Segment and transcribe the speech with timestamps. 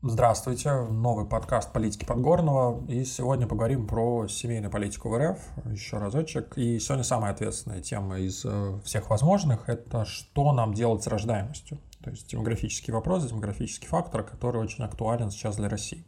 [0.00, 2.86] Здравствуйте, новый подкаст «Политики Подгорного».
[2.86, 5.38] И сегодня поговорим про семейную политику в РФ
[5.72, 6.56] еще разочек.
[6.56, 11.78] И сегодня самая ответственная тема из э, всех возможных– это что нам делать с рождаемостью.
[12.04, 16.04] То есть демографический вопрос, демографический фактор, который очень актуален сейчас для России.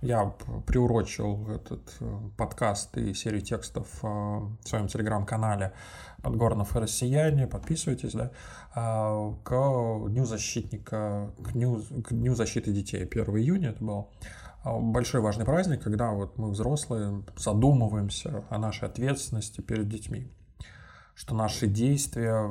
[0.00, 0.32] Я
[0.66, 5.72] приурочил этот э, подкаст и серию текстов э, в своем телеграм-канале
[6.22, 8.30] Подгорнов и россияне, подписывайтесь, да,
[8.76, 13.04] э, к Дню защитника, к Дню, к Дню защиты детей.
[13.04, 14.08] 1 июня это был
[14.64, 20.30] большой важный праздник, когда вот мы взрослые задумываемся о нашей ответственности перед детьми
[21.16, 22.48] что наши действия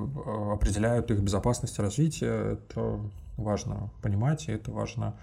[0.52, 2.56] определяют их безопасность и развитие.
[2.56, 3.00] Это
[3.38, 5.16] важно понимать, и это важно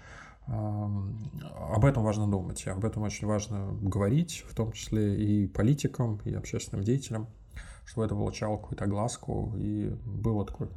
[0.47, 6.33] об этом важно думать, об этом очень важно говорить, в том числе и политикам, и
[6.33, 7.27] общественным деятелям,
[7.85, 10.69] чтобы это получало какую-то огласку и было такой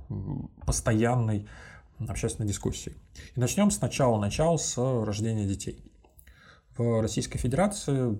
[0.64, 1.46] постоянной
[2.06, 2.96] общественной дискуссией.
[3.34, 5.92] И начнем сначала, начал с рождения детей.
[6.76, 8.18] В Российской Федерации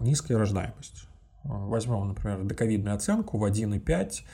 [0.00, 1.06] низкая рождаемость.
[1.44, 4.24] Возьмем, например, доковидную оценку в 1,5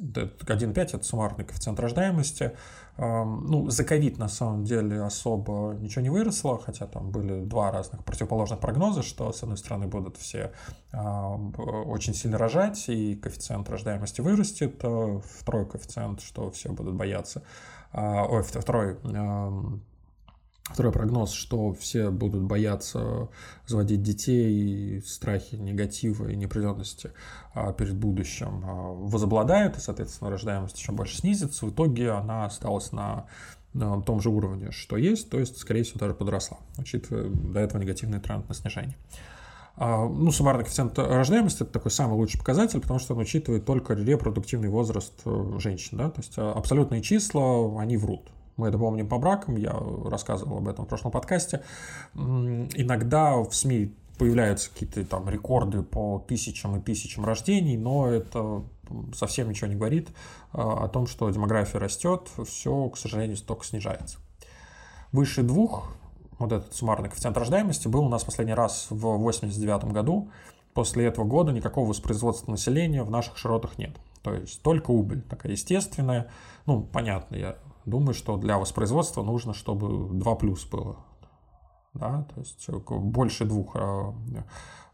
[0.00, 2.52] 1,5 это суммарный коэффициент рождаемости.
[2.96, 8.04] Ну, за ковид на самом деле особо ничего не выросло, хотя там были два разных
[8.04, 10.52] противоположных прогноза, что с одной стороны будут все
[10.92, 17.42] очень сильно рожать, и коэффициент рождаемости вырастет, а второй коэффициент, что все будут бояться,
[17.92, 18.98] а, ой, второй
[20.72, 23.28] Второй прогноз, что все будут бояться
[23.66, 27.12] заводить детей, страхи негатива и неопределенности
[27.54, 31.66] а, перед будущим а, возобладают, и, соответственно, рождаемость еще больше снизится.
[31.66, 33.26] В итоге она осталась на
[33.72, 37.80] на том же уровне, что есть, то есть, скорее всего, даже подросла, учитывая до этого
[37.80, 38.96] негативный тренд на снижение.
[39.76, 43.94] А, ну, суммарный коэффициент рождаемости– это такой самый лучший показатель, потому что он учитывает только
[43.94, 45.98] репродуктивный возраст э, женщин.
[45.98, 46.10] Да?
[46.10, 48.28] То есть абсолютные числа, они врут.
[48.60, 51.62] Мы это помним по бракам, я рассказывал об этом в прошлом подкасте.
[52.14, 58.62] Иногда в СМИ появляются какие-то там рекорды по тысячам и тысячам рождений, но это
[59.14, 60.10] совсем ничего не говорит
[60.52, 64.18] а, о том, что демография растет, все, к сожалению, только снижается.
[65.10, 65.88] Выше двух,
[66.38, 70.30] вот этот суммарный коэффициент рождаемости был у нас последний раз в 89 году.
[70.74, 73.96] После этого года никакого воспроизводства населения в наших широтах нет.
[74.22, 76.30] То есть только убыль такая естественная.
[76.66, 80.96] Ну, понятно, я думаю, что для воспроизводства нужно, чтобы 2 плюс было.
[81.94, 82.26] Да?
[82.34, 84.12] То есть больше двух э,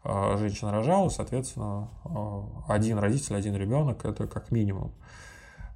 [0.03, 4.93] э, женщин рожало, соответственно, э, один родитель, один ребенок, это как минимум.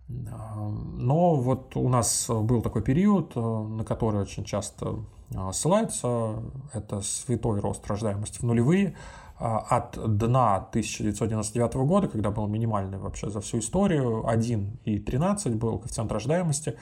[0.08, 5.06] Но вот у нас был такой период, на который очень часто
[5.54, 6.44] ссылаются,
[6.74, 8.98] это святой рост рождаемости в нулевые,
[9.42, 16.78] от дна 1999 года, когда был минимальный вообще за всю историю, 1,13 был коэффициент рождаемости,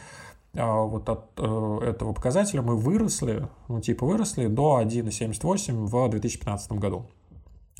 [0.55, 6.71] а вот от э, этого показателя мы выросли, ну типа выросли до 1,78 в 2015
[6.73, 7.05] году.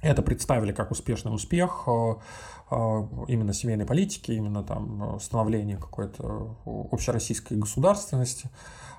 [0.02, 2.14] Это представили как успешный успех э,
[2.72, 2.76] э,
[3.28, 6.56] именно семейной политики, именно там становления какой-то
[6.92, 8.50] общероссийской государственности.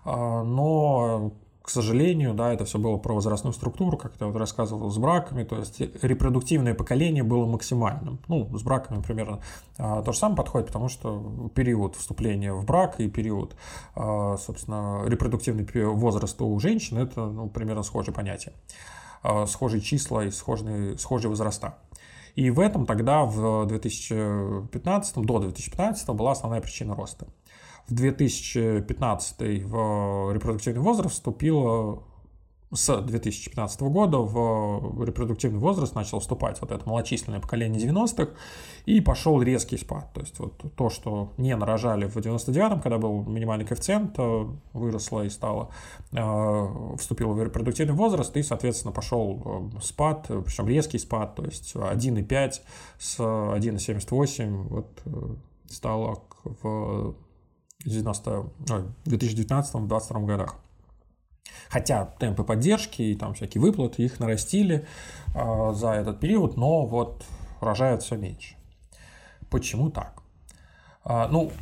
[0.04, 1.32] Но
[1.70, 5.44] к сожалению, да, это все было про возрастную структуру, как я вот рассказывал, с браками,
[5.44, 8.18] то есть репродуктивное поколение было максимальным.
[8.26, 9.38] Ну, с браками примерно
[9.78, 13.54] а, то же самое подходит, потому что период вступления в брак и период,
[13.94, 18.52] а, собственно, репродуктивный возраст у женщин– это ну, примерно схожие понятия,
[19.22, 21.76] а, схожие числа и схожие, схожие возраста.
[22.34, 27.28] И в этом тогда в 2015, до 2015 была основная причина роста
[27.90, 32.04] в 2015 в репродуктивный возраст вступило
[32.72, 38.30] с 2015 года в репродуктивный возраст начал вступать вот это малочисленное поколение 90-х,
[38.86, 40.12] и пошел резкий спад.
[40.14, 45.22] То есть вот то, что не нарожали в 99-м, когда был минимальный коэффициент, э, выросло
[45.22, 45.70] и стало,
[46.12, 51.74] э, вступило в репродуктивный возраст, и, соответственно, пошел э, спад, причем резкий спад, то есть
[51.74, 52.52] 1,5
[52.98, 55.02] с 1,78 вот
[55.68, 57.14] стало в
[57.86, 60.56] 2019-2022 годах.
[61.68, 64.86] Хотя темпы поддержки и там всякие выплаты их нарастили
[65.34, 67.24] э, за этот период, но вот
[67.60, 68.56] рожают все меньше.
[69.50, 70.22] Почему так?
[71.04, 71.52] Э, ну,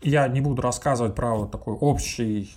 [0.00, 2.54] я не буду рассказывать про вот такой общий,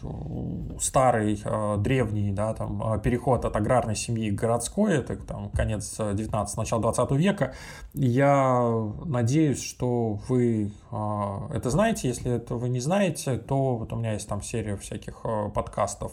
[0.80, 5.98] старый, э, древний, да, там, э, переход от аграрной семьи к городской, это там конец
[5.98, 7.54] 19 начало 20 века.
[7.94, 8.72] Я
[9.06, 12.10] надеюсь, что вы э, это знаете.
[12.10, 15.24] Если это вы не знаете, то вот у меня есть там серия всяких
[15.54, 16.12] подкастов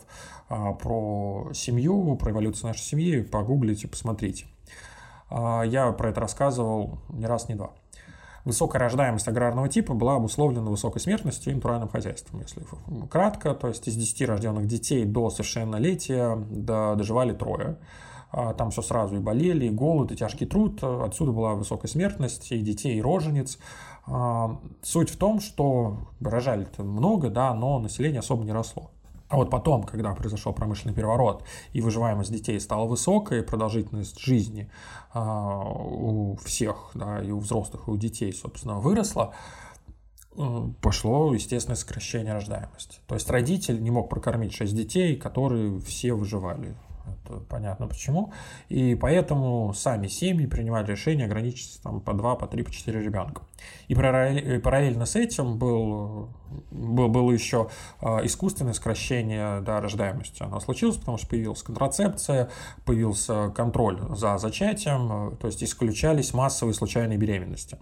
[0.49, 3.21] про семью, про эволюцию нашей семьи.
[3.21, 4.47] Погуглите, посмотрите.
[5.31, 7.73] Я про это рассказывал не раз, не два.
[8.45, 12.63] Высокая рождаемость аграрного типа была обусловлена высокой смертностью и натуральным хозяйством, если
[13.11, 13.55] кратко.
[13.55, 17.79] То есть из 10 рожденных детей до совершеннолетия доживали трое.
[18.31, 20.83] А, там все сразу и болели, и голод, и тяжкий труд.
[20.83, 23.59] Отсюда была высокая смертность и детей, и рожениц.
[24.07, 28.91] А, суть в том, что рожали-то много, да, но население особо не росло.
[29.29, 34.71] А вот потом, когда произошел промышленный переворот, и выживаемость детей стала высокой, продолжительность жизни
[35.15, 39.35] э, у всех, да, и у взрослых, и у детей, собственно, выросла,
[40.35, 43.01] э, пошло естественное сокращение рождаемости.
[43.07, 46.75] То есть родитель не мог прокормить 6 детей, которые все выживали
[47.49, 48.33] понятно почему.
[48.69, 53.43] И поэтому сами семьи принимали решение ограничиться там, по 2, по 3, по 4 ребенка.
[53.89, 56.31] И параллельно с этим был,
[56.71, 57.69] был, было еще
[58.01, 60.43] а, искусственное сокращение да, рождаемости.
[60.43, 62.51] Оно случилось, потому что появилась контрацепция,
[62.85, 67.79] появился контроль за зачатием, то есть исключались массовые случайные беременности.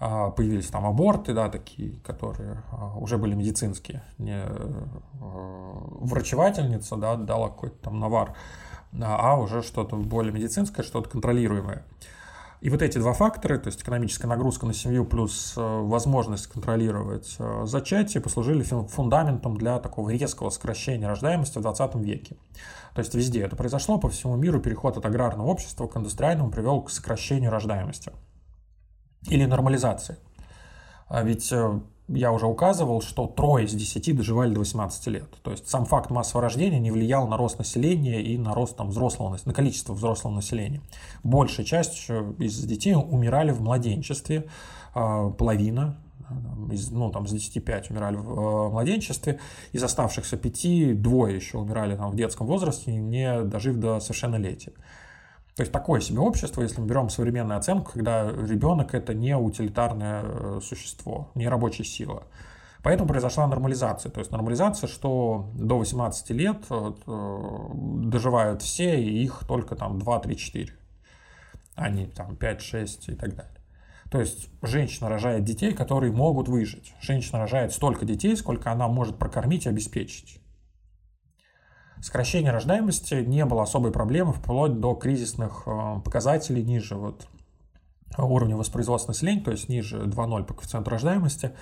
[0.00, 4.04] А, появились там аборты, да, такие, которые а, уже были медицинские.
[4.18, 4.84] Не э,
[5.20, 8.34] врачевательница, да, дала какой-то там навар,
[9.02, 11.84] а уже что-то более медицинское, что-то контролируемое.
[12.60, 17.34] И вот эти два фактора, то есть экономическая нагрузка на семью плюс э, возможность контролировать
[17.40, 22.36] э, зачатие, послужили фундаментом для такого резкого сокращения рождаемости в 20 веке.
[22.94, 26.82] То есть везде это произошло, по всему миру переход от аграрного общества к индустриальному привел
[26.82, 28.12] к сокращению рождаемости
[29.26, 30.18] или нормализации.
[31.08, 35.30] А ведь э, я уже указывал, что трое из десяти доживали до 18 лет.
[35.42, 38.88] То есть сам факт массового рождения не влиял на рост населения и на рост там,
[38.88, 40.80] взрослого, на количество взрослого населения.
[41.22, 44.46] Большая часть из детей умирали в младенчестве,
[44.94, 45.98] а, половина,
[46.70, 49.38] из, ну, там, с 10 5 умирали в э, младенчестве,
[49.72, 54.72] из оставшихся пяти двое еще умирали там, в детском возрасте, не дожив до совершеннолетия.
[55.58, 60.22] То есть такое себе общество, если мы берем современную оценку, когда ребенок это не утилитарное
[60.22, 62.28] э, существо, не рабочая сила.
[62.84, 64.12] Поэтому произошла нормализация.
[64.12, 69.98] То есть нормализация, что до 18 лет вот, э, доживают все, и их только там
[69.98, 70.72] 2, 3, 4,
[71.74, 73.60] а не там 5, 6 и так далее.
[74.12, 76.94] То есть женщина рожает детей, которые могут выжить.
[77.00, 80.40] Женщина рожает столько детей, сколько она может прокормить и обеспечить.
[82.02, 87.26] Сокращение рождаемости не было особой проблемой вплоть до кризисных э, показателей ниже вот
[88.16, 91.52] уровня воспроизводства населения, то есть ниже 2.0 по коэффициенту рождаемости.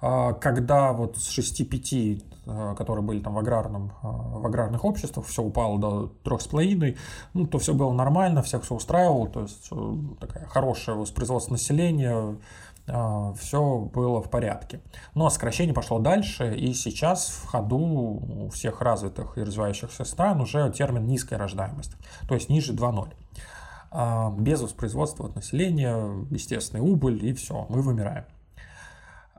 [0.00, 5.26] А, когда вот с 6-5, э, которые были там в, аграрном, э, в аграрных обществах,
[5.26, 6.96] все упало до 3,5,
[7.32, 9.70] ну, то все было нормально, всех все устраивало, то есть
[10.20, 12.36] такая хорошая воспроизводство населения,
[12.86, 14.80] все было в порядке.
[15.14, 20.70] Но сокращение пошло дальше, и сейчас в ходу у всех развитых и развивающихся стран уже
[20.70, 21.96] термин низкая рождаемость,
[22.28, 23.12] то есть ниже 2.0.
[23.96, 28.24] А, без воспроизводства от населения, естественная убыль, и все, мы вымираем.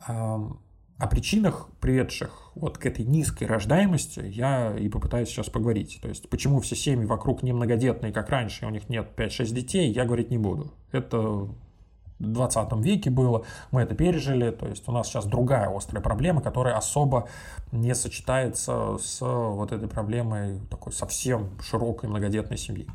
[0.08, 0.50] А,
[0.98, 6.00] о причинах, приведших вот к этой низкой рождаемости, я и попытаюсь сейчас поговорить.
[6.02, 9.54] То есть, почему все семьи вокруг не многодетные, как раньше, и у них нет 5-6
[9.54, 10.74] детей, я говорить не буду.
[10.94, 11.50] Это
[12.20, 16.78] 20 веке было, мы это пережили, то есть у нас сейчас другая острая проблема, которая
[16.78, 17.28] особо
[17.72, 22.88] не сочетается с вот этой проблемой такой совсем широкой многодетной семьи.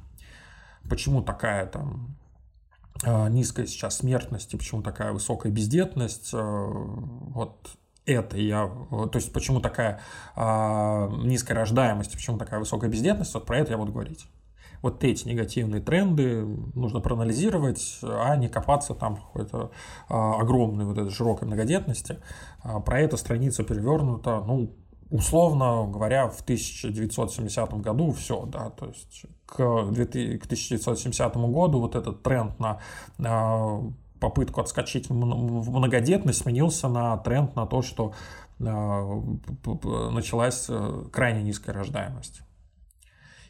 [0.88, 2.17] Почему такая там
[3.05, 7.76] э, низкая сейчас смертность и почему такая высокая бездетность, э, вот
[8.06, 10.00] это я, то есть почему такая
[10.34, 14.27] а, низкая рождаемость, почему такая высокая бездетность, вот про это я буду говорить
[14.82, 16.44] вот эти негативные тренды
[16.75, 19.70] нужно проанализировать, а не копаться там в какой-то
[20.08, 22.19] а, огромной вот этой широкой многодетности.
[22.63, 24.75] А, про это страница перевернута, ну,
[25.10, 32.58] условно говоря, в 1970 году все, да, то есть к, 1970 году вот этот тренд
[32.58, 32.79] на,
[33.19, 33.82] на
[34.20, 38.13] попытку отскочить в многодетность сменился на тренд на то, что
[38.60, 42.43] началась э, крайне низкая рождаемость.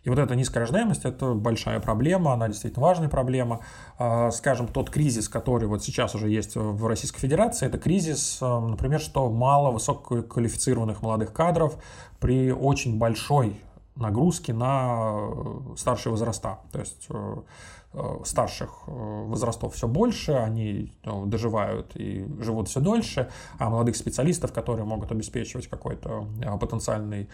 [0.04, 3.60] И вот эта низкая рождаемость– это большая проблема, она действительно важная проблема.
[3.98, 8.60] А, скажем, тот кризис, который вот сейчас уже есть в Российской Федерации, это кризис, а,
[8.60, 11.76] например, что мало высококвалифицированных молодых кадров
[12.18, 13.60] при очень большой
[13.96, 16.60] нагрузке на э, старшие возраста.
[16.72, 17.36] То есть э,
[17.92, 23.28] э, старших возрастов все больше, они ну, доживают и живут все дольше,
[23.58, 26.26] а молодых специалистов, которые могут обеспечивать какой-то
[26.60, 27.28] потенциальный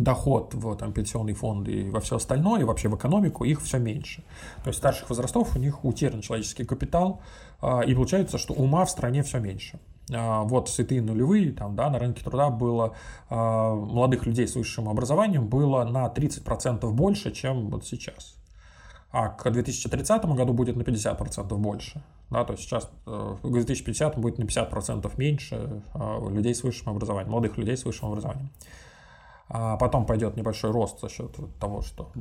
[0.00, 3.78] доход в там, пенсионные фонды и во все остальное, и вообще в экономику, их все
[3.78, 4.24] меньше.
[4.64, 7.20] То есть старших возрастов у них утерян человеческий капитал,
[7.60, 9.78] а, и получается, что ума в стране все меньше.
[10.12, 12.94] А, вот святые нулевые, там, да, на рынке труда было
[13.28, 18.36] а, молодых людей с высшим образованием было на 30% больше, чем вот сейчас.
[19.12, 22.02] А к 2030 году будет на 50% больше.
[22.30, 25.82] Да, то есть сейчас э, к 2050 будет на 50% меньше
[26.28, 28.50] людей с высшим образованием, молодых людей с высшим образованием.
[29.52, 32.12] А потом пойдет небольшой рост за счет того, что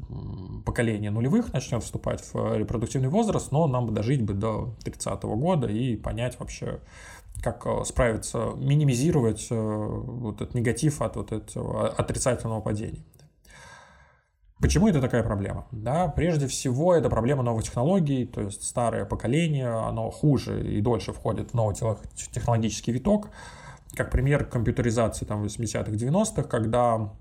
[0.66, 5.36] поколение нулевых начнет вступать в репродуктивный возраст, но нам бы дожить бы до 30 -го
[5.36, 6.80] года и понять вообще,
[7.44, 13.04] как э, справиться, минимизировать вот этот негатив от вот этого отрицательного падения.
[14.60, 15.68] Почему это такая проблема?
[15.72, 21.14] Да, прежде всего, это проблема новых технологий, то есть старое поколение, оно хуже и дольше
[21.14, 21.76] входит в новый
[22.34, 23.30] технологический виток.
[23.96, 27.12] Как пример компьютеризации там, 80-х, 90-х, когда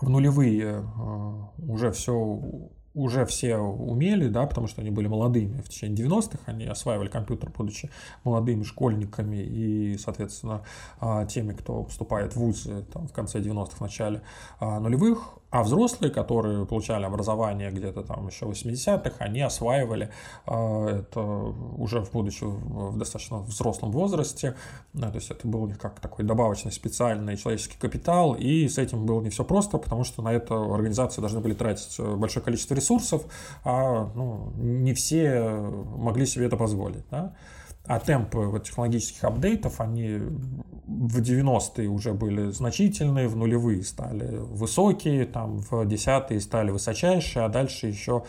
[0.00, 5.60] в нулевые э, уже все уже все умели, да, потому что они были молодыми.
[5.62, 7.90] В течение 90-х, они осваивали компьютер, будучи
[8.24, 10.62] молодыми школьниками и, соответственно,
[11.00, 14.22] а, теми, кто поступает в вузы там, в конце 90-х, в начале
[14.60, 20.08] а, нулевых, а взрослые, которые получали образование где-то там еще в 80-х, они осваивали
[20.46, 24.56] э, это уже в будучи в достаточно взрослом возрасте.
[24.94, 28.78] Да, то есть это был у них как такой добавочный специальный человеческий капитал, и с
[28.78, 32.74] этим было не все просто, потому что на это организации должны были тратить большое количество
[32.74, 33.22] ресурсов,
[33.62, 35.50] а ну, не все
[35.96, 37.04] могли себе это позволить.
[37.10, 37.34] Да?
[37.86, 40.20] А темпы технологических апдейтов, они
[40.86, 47.48] в 90-е уже были значительные, в нулевые стали высокие, там в десятые стали высочайшие, а
[47.48, 48.24] дальше еще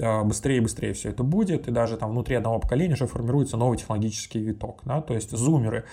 [0.00, 3.56] а, быстрее и быстрее все это будет, и даже там внутри одного поколения уже формируется
[3.56, 4.80] новый технологический виток.
[4.84, 5.00] Да?
[5.02, 5.84] То есть зумеры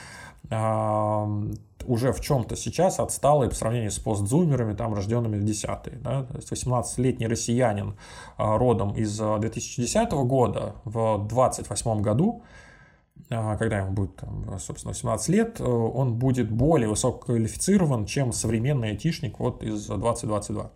[0.49, 1.51] э,
[1.85, 5.97] уже в чем-то сейчас отсталые по сравнению с постзумерами, там, рожденными в десятые.
[5.97, 6.23] Да?
[6.23, 7.97] То есть 18-летний россиянин
[8.37, 12.43] э, родом из 2010 года в 28 году
[13.29, 14.23] когда ему будет,
[14.59, 20.71] собственно, 18 лет, э, он будет более высококвалифицирован, чем современный айтишник вот из 2022.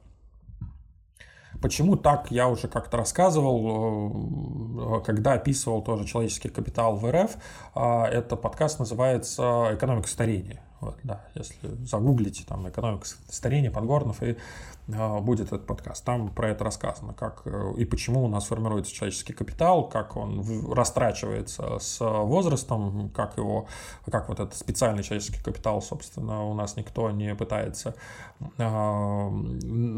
[1.62, 7.38] Почему так, я уже как-то рассказывал, э, когда описывал тоже человеческий капитал в РФ.
[7.76, 10.62] А, это подкаст называется «Экономика старения».
[10.82, 14.36] Вот, да, если загуглите там экономика старения Подгорнов и
[14.88, 16.04] э, будет этот подкаст.
[16.04, 20.42] Там про это рассказано, как э, и почему у нас формируется человеческий капитал, как он
[20.42, 23.68] в, растрачивается с возрастом, как его,
[24.10, 27.94] как вот этот специальный человеческий капитал, собственно, у нас никто не пытается
[28.58, 29.30] э,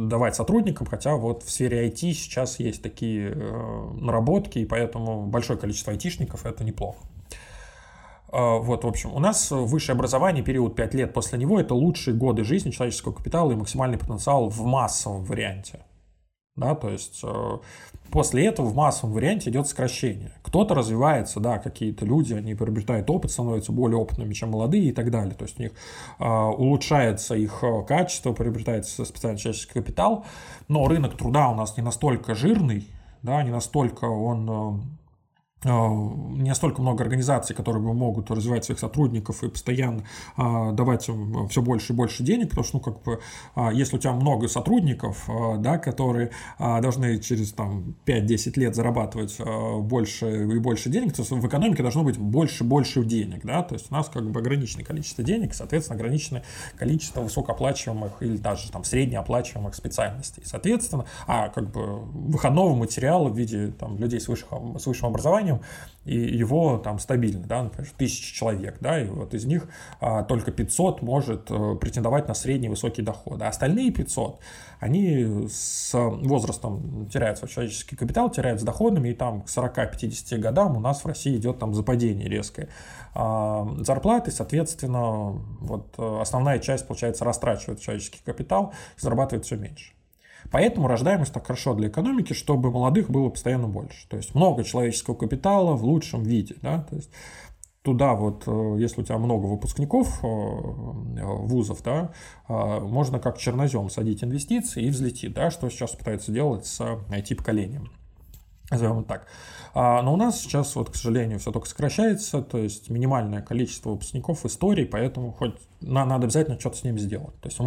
[0.10, 5.58] давать сотрудникам, хотя вот в сфере IT сейчас есть такие э, наработки, и поэтому большое
[5.58, 6.98] количество айтишников это неплохо.
[8.34, 12.16] А, вот, в общем, у нас высшее образование, период 5 лет после него, это лучшие
[12.16, 15.86] годы жизни человеческого капитала и максимальный потенциал в массовом варианте.
[16.56, 17.58] Да, то есть э,
[18.12, 20.34] после этого в массовом варианте идет сокращение.
[20.42, 25.12] Кто-то развивается, да, какие-то люди, они приобретают опыт, становятся более опытными, чем молодые и так
[25.12, 25.36] далее.
[25.36, 25.72] То есть у них
[26.20, 30.26] э, улучшается их э, качество, приобретается специальный человеческий капитал,
[30.68, 32.88] но рынок труда у нас не настолько жирный,
[33.22, 34.80] да, не настолько он а,
[35.64, 40.04] не столько много организаций, которые могут развивать своих сотрудников и постоянно
[40.36, 43.20] а, давать им все больше и больше денег, потому что, ну, как бы,
[43.56, 45.30] а, если у тебя много сотрудников,
[45.60, 49.38] да, которые должны через там 5-10 лет зарабатывать
[49.82, 53.76] больше и больше денег, то в экономике должно быть больше и больше денег, да, то
[53.76, 56.44] есть у нас как бы ограниченное количество денег, соответственно, ограниченное
[56.78, 63.68] количество высокооплачиваемых или даже там среднеоплачиваемых специальностей, соответственно, а как бы выходного материала в виде
[63.68, 68.34] там людей с высшим, с высшим образованием населением, и его там стабильно, да, например, тысяча
[68.34, 69.68] человек, да, и вот из них
[70.02, 74.40] а, только 500 может а, претендовать на средний высокий доход, а остальные 500,
[74.80, 80.76] они с возрастом теряют свой человеческий капитал, теряют с доходами, и там к 40-50 годам
[80.76, 82.68] у нас в России идет там западение резкое
[83.14, 85.32] а, зарплаты, соответственно,
[85.62, 89.94] вот основная часть, получается, растрачивает человеческий капитал, зарабатывает все меньше.
[90.54, 94.08] Поэтому рождаемость так хорошо для экономики, чтобы молодых было постоянно больше.
[94.08, 96.58] То есть много человеческого капитала в лучшем виде.
[96.62, 96.84] Да?
[96.84, 97.10] То есть
[97.82, 102.12] туда вот, э, если у тебя много выпускников э, вузов, да,
[102.48, 107.90] э, можно как чернозем садить инвестиции и взлетит, да, что сейчас пытаются делать с IT-поколением.
[108.70, 109.26] Назовем так.
[109.74, 113.90] А, но у нас сейчас, вот, к сожалению, все только сокращается, то есть минимальное количество
[113.90, 117.36] выпускников истории, поэтому хоть надо обязательно что-то с ним сделать.
[117.42, 117.60] То есть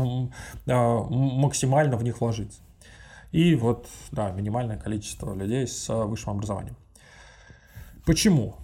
[0.65, 2.61] максимально в них вложиться
[3.33, 6.77] и вот, да, минимальное количество людей с высшим образованием.
[8.05, 8.57] Почему?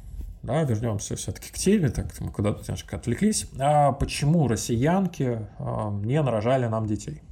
[0.42, 3.48] Да, вернемся все-таки к теме, так мы куда-то немножко отвлеклись.
[3.58, 7.22] А почему россиянки а, не нарожали нам детей?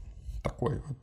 [0.42, 0.96] Такой вот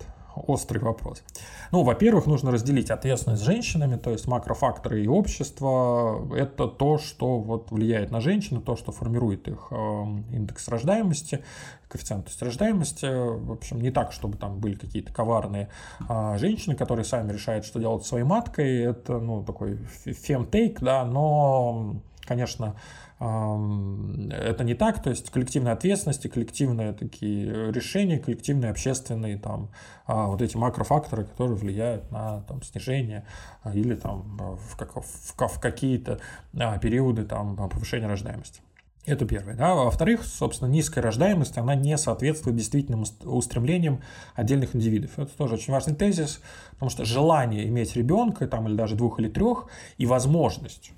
[0.48, 1.24] острый вопрос.
[1.72, 7.40] Ну, во-первых, нужно разделить ответственность с женщинами, то есть макрофакторы и общество– это то, что
[7.40, 11.44] вот влияет на женщины, то, что формирует их эм, индекс рождаемости,
[11.88, 13.06] коэффициент то есть рождаемости.
[13.06, 15.70] В общем, не так, чтобы там были какие-то коварные
[16.08, 18.82] а, женщины, которые сами решают, что делать своей маткой.
[18.84, 22.76] Это, ну, такой фемтейк, да, но, конечно,
[23.20, 29.72] это не так, то есть коллективная ответственность, коллективные такие решения, коллективные общественные там
[30.06, 33.26] а, вот эти макрофакторы, которые влияют на там, снижение
[33.64, 36.20] а, или там в, как, в, в какие-то
[36.56, 38.62] а, периоды там повышения рождаемости.
[39.08, 39.56] Это первое.
[39.56, 39.74] Да?
[39.74, 44.02] Во-вторых, собственно, низкая рождаемость, она не соответствует действительным устремлениям
[44.36, 45.18] отдельных индивидов.
[45.18, 49.30] Это тоже очень важный тезис, потому что желание иметь ребенка, там, или даже двух или
[49.30, 50.92] трех, и возможность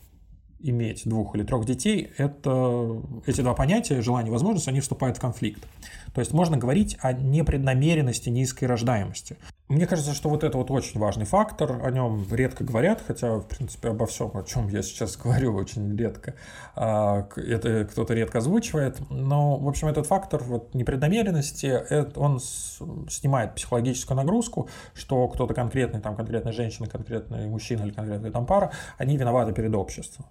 [0.61, 5.21] иметь двух или трех детей, это, эти два понятия, желание и возможность, они вступают в
[5.21, 5.65] конфликт.
[6.13, 9.37] То есть можно говорить о непреднамеренности низкой рождаемости.
[9.69, 13.47] Мне кажется, что вот это вот очень важный фактор, о нем редко говорят, хотя, в
[13.47, 16.33] принципе, обо всем, о чем я сейчас говорю, очень редко,
[16.75, 24.17] а, это кто-то редко озвучивает, но, в общем, этот фактор вот непреднамеренности, он снимает психологическую
[24.17, 29.53] нагрузку, что кто-то конкретный, там, конкретная женщина, конкретный мужчина или конкретная там пара, они виноваты
[29.53, 30.25] перед обществом.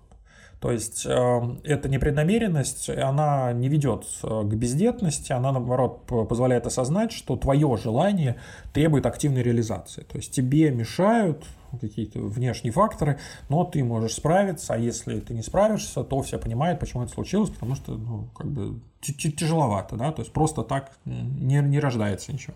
[0.61, 7.12] То есть э, эта непреднамеренность, она не ведет э, к бездетности, она, наоборот, позволяет осознать,
[7.12, 8.37] что твое желание
[8.73, 10.03] требует активной реализации.
[10.03, 11.45] То есть тебе мешают
[11.81, 16.81] какие-то внешние факторы, но ты можешь справиться, а если ты не справишься, то все понимают,
[16.81, 21.61] почему это случилось, потому что, ну, как бы тяжеловато, да, то есть просто так не,
[21.61, 22.55] не рождается ничего.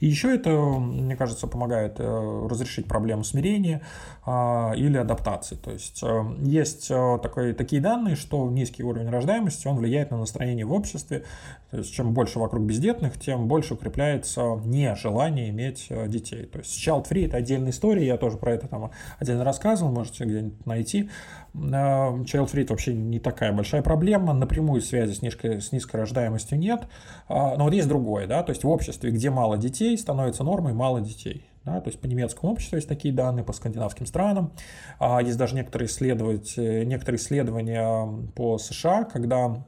[0.00, 3.82] И еще это, мне кажется, помогает э, разрешить проблему смирения
[4.24, 5.56] а, или адаптации.
[5.56, 10.18] То есть э, есть э, такой, такие данные, что низкий уровень рождаемости, он влияет на
[10.18, 11.24] настроение в обществе.
[11.70, 16.46] То есть чем больше вокруг бездетных, тем больше укрепляется нежелание иметь детей.
[16.46, 20.66] То есть child-free– это отдельная история, я тоже про это там отдельно рассказывал, можете где-нибудь
[20.66, 21.10] найти.
[21.54, 26.86] Child free вообще не такая большая проблема, напрямую связи с низкой, с низкой рождаемостью нет,
[27.28, 30.72] а, но вот есть другое, да, то есть в обществе, где мало детей, становится нормой
[30.72, 31.44] мало детей.
[31.62, 34.52] Да, то есть по немецкому обществу есть такие данные, по скандинавским странам.
[34.98, 39.62] А, есть даже некоторые, исследовать, некоторые исследования по США, когда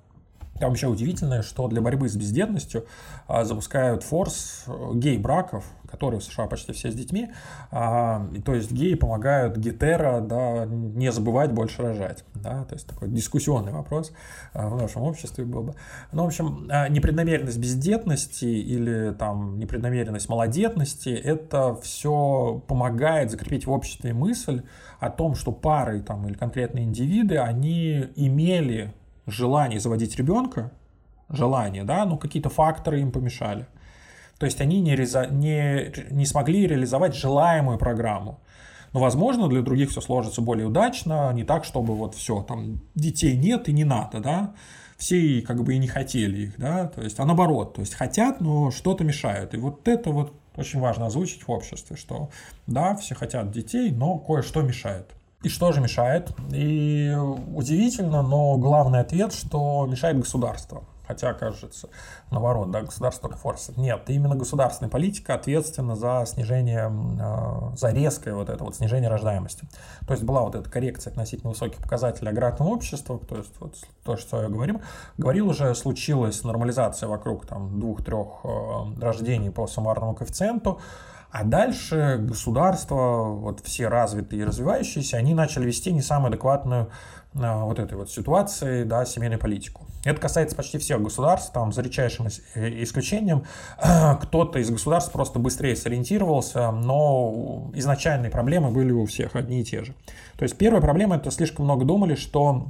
[0.59, 2.87] там вообще удивительное, что для борьбы с бездетностью
[3.27, 7.31] а, запускают форс э, гей-браков, которые в США почти все с детьми.
[7.71, 12.25] А, то есть геи помогают гетеро да, не забывать больше рожать.
[12.35, 14.13] Да, то есть такой дискуссионный вопрос
[14.55, 15.75] а, в нашем обществе был бы.
[16.11, 23.71] Ну, в общем, а, непреднамеренность бездетности или там непреднамеренность малодетности, это все помогает закрепить в
[23.71, 24.63] обществе мысль
[24.99, 28.95] о том, что пары там, или конкретные индивиды, они имели
[29.26, 30.73] желание заводить ребенка,
[31.28, 33.67] желание, да, но какие-то факторы им помешали.
[34.43, 38.41] То есть они не, реза, не, не смогли реализовать желаемую программу.
[38.93, 43.37] Но, возможно, для других все сложится более удачно, не так, чтобы вот все, там детей
[43.37, 44.55] нет и не надо, да.
[44.97, 48.41] Все как бы и не хотели их, да, то есть, а наоборот, то есть хотят,
[48.41, 49.55] но что-то мешает.
[49.55, 52.28] И вот это вот очень важно озвучить в обществе, что
[52.67, 55.07] да, все хотят детей, но кое-что мешает.
[55.45, 56.33] И что же мешает?
[56.52, 57.17] И
[57.55, 60.83] удивительно, но главный ответ, что мешает государство.
[61.13, 61.91] Хотя, кажется,
[62.31, 63.77] наоборот, да, государство только форсит.
[63.77, 69.69] Нет, именно государственная политика ответственна за снижение, э, за резкое вот это вот снижение рождаемости.
[70.07, 74.17] То есть была вот эта коррекция относительно высоких показателей аграрного общества, то есть вот то,
[74.17, 74.81] что я говорил,
[75.19, 80.81] говорил уже, случилась нормализация вокруг там двух-трех э, рождений по суммарному коэффициенту,
[81.31, 86.89] а дальше государства, вот все развитые и развивающиеся, они начали вести не самую адекватную а,
[87.34, 89.86] вот этой вот ситуации, да, семейную политику.
[90.04, 93.45] Это касается почти всех государств, там, за редчайшим э, исключением.
[94.23, 99.84] Кто-то из государств просто быстрее сориентировался, но изначальные проблемы были у всех одни и те
[99.84, 99.95] же.
[100.36, 102.68] То есть первая проблема– это слишком много думали, что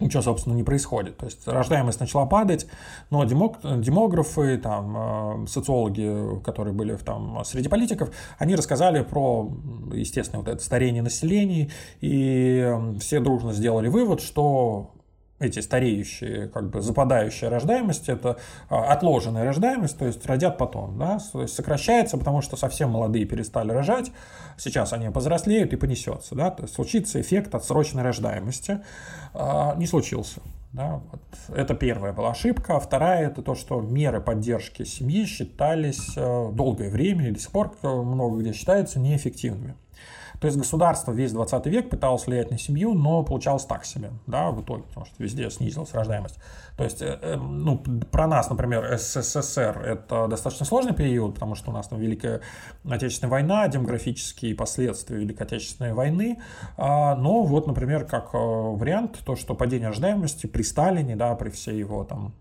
[0.00, 1.16] ничего, собственно, не происходит.
[1.16, 2.66] То есть рождаемость начала падать,
[3.10, 9.50] но демог, демографы, там, э, социологи, которые были там, среди политиков, они рассказали про,
[9.92, 14.90] естественно, вот это старение населения, и все дружно сделали вывод, что
[15.44, 21.18] эти стареющие, как бы западающая рождаемость, это а, отложенная рождаемость, то есть родят потом, да,
[21.32, 24.10] то есть сокращается, потому что совсем молодые перестали рожать,
[24.56, 28.80] сейчас они повзрослеют и понесется, да, то есть случится эффект отсроченной рождаемости,
[29.32, 30.40] а, не случился.
[30.72, 31.56] Да, вот.
[31.56, 32.76] Это первая была ошибка.
[32.76, 37.52] А вторая это то, что меры поддержки семьи считались э, долгое время и до сих
[37.52, 39.76] пор много где считаются неэффективными.
[40.40, 44.50] То есть государство весь 20 век пыталось влиять на семью, но получалось так себе, да,
[44.50, 46.38] в итоге, потому что везде снизилась рождаемость.
[46.76, 47.78] То есть, э, э, ну,
[48.10, 52.40] про нас, например, СССР– это достаточно сложный период, потому что у нас там Великая
[52.88, 56.40] Отечественная война, демографические последствия Великой Отечественной войны,
[56.76, 61.50] а, но вот, например, как э, вариант, то, что падение рождаемости при Сталине, да, при
[61.50, 62.34] всей его там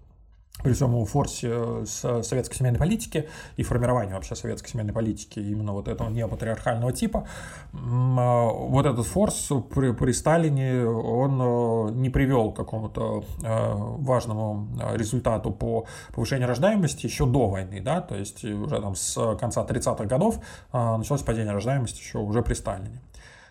[0.61, 5.73] при всем форсе э, с советской семейной политики и формированию вообще советской семейной политики именно
[5.73, 7.27] вот этого неопатриархального типа,
[7.73, 14.67] а, вот этот форс при, при Сталине, он э, не привел к какому-то э, важному
[14.93, 20.05] результату по повышению рождаемости еще до войны, да, то есть уже там с конца 30-х
[20.05, 20.39] годов
[20.71, 23.01] началось падение рождаемости еще уже при Сталине.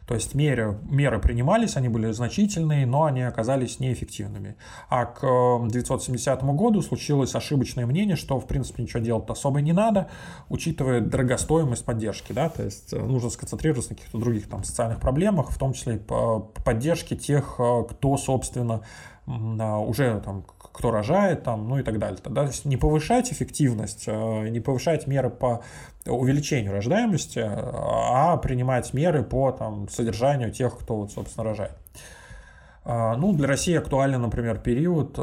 [0.06, 4.56] То есть меры, меры принимались, они были значительные, но они оказались неэффективными.
[4.88, 10.08] А к 1970 году случилось ошибочное мнение, что, в принципе, ничего делать особо не надо,
[10.48, 12.32] учитывая дорогостоимость поддержки.
[12.32, 12.48] Да?
[12.48, 16.40] То есть э, нужно сконцентрироваться на каких-то других там, социальных проблемах, в том числе по
[16.40, 18.82] поддержке тех, э, кто, собственно,
[19.26, 22.18] уже там кто рожает, там, ну и так далее.
[22.22, 25.62] Тогда не повышать эффективность, а, не повышать меры по
[26.06, 31.76] увеличению рождаемости, а принимать меры по там, содержанию тех, кто, вот, собственно, рожает.
[32.84, 35.18] А, ну, для России актуален, например, период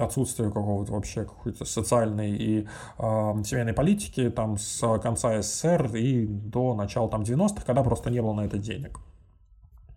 [0.00, 2.66] отсутствия какого-то вообще какой-то социальной и
[2.98, 8.32] семейной политики там с конца СССР и до начала там 90-х, когда просто не было
[8.32, 8.98] на это денег.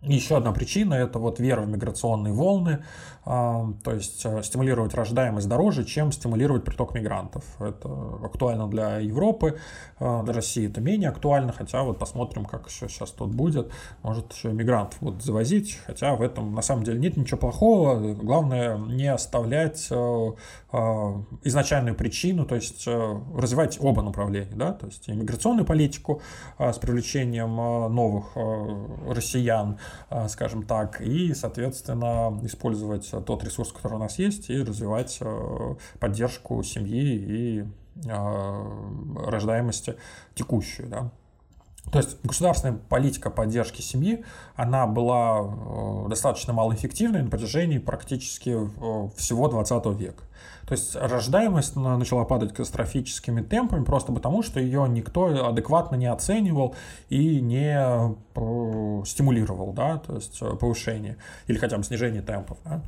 [0.02, 2.82] Еще одна причина– это вот вера в миграционные волны,
[3.26, 7.44] а, то есть э, стимулировать рождаемость дороже, чем стимулировать приток мигрантов.
[7.60, 7.88] Это
[8.24, 9.58] актуально для Европы,
[9.98, 13.70] а, для России это менее актуально, хотя вот посмотрим, как еще сейчас тут будет.
[14.02, 18.14] Может еще мигрантов будут завозить, хотя в этом на самом деле нет ничего плохого.
[18.14, 20.32] Главное не оставлять э,
[20.72, 26.22] а, изначальную причину, то есть э, развивать оба направления, да, то есть иммиграционную политику
[26.58, 28.34] с привлечением новых
[29.06, 29.78] россиян,
[30.28, 36.62] скажем так, и, соответственно, использовать тот ресурс, который у нас есть, и развивать э, поддержку
[36.62, 37.64] семьи и
[38.06, 39.96] э, рождаемости
[40.34, 40.88] текущую.
[40.88, 41.10] Да.
[41.90, 44.24] То есть государственная политика поддержки семьи,
[44.54, 48.56] она была э, достаточно малоэффективной на протяжении практически
[49.16, 50.24] всего 20 века.
[50.70, 56.76] То есть рождаемость начала падать катастрофическими темпами просто потому, что ее никто адекватно не оценивал
[57.08, 58.14] и не
[59.04, 61.16] стимулировал, да, то есть повышение
[61.48, 62.58] или хотя бы снижение темпов.
[62.64, 62.82] Да.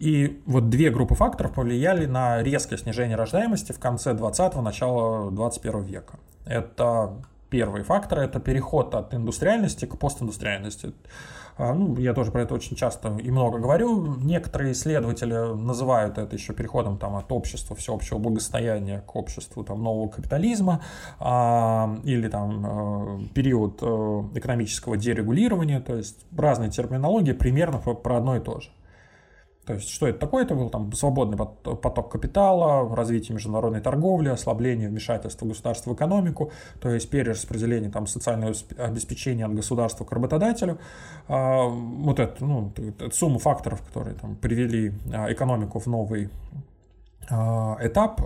[0.00, 5.84] И вот две группы факторов повлияли на резкое снижение рождаемости в конце 20-го, начала 21
[5.84, 6.18] века.
[6.46, 7.12] Это
[7.50, 10.92] первый фактор, это переход от индустриальности к постиндустриальности.
[11.56, 14.16] А, ну, я тоже про это очень часто и много говорю.
[14.16, 20.08] Некоторые исследователи называют это еще переходом там, от общества всеобщего благосостояния к обществу там, нового
[20.08, 20.82] капитализма
[21.20, 25.80] а, или там, а, период а, экономического дерегулирования.
[25.80, 28.70] То есть разные терминологии примерно про одно и то же.
[29.66, 30.44] То есть, что это такое?
[30.44, 36.90] Это был там свободный поток капитала, развитие международной торговли, ослабление вмешательства государства в экономику, то
[36.90, 40.78] есть перераспределение там, социального обеспечения от государства к работодателю.
[41.28, 46.28] А, вот это, ну, это сумма факторов, которые там, привели а, экономику в новый
[47.30, 48.20] а, этап.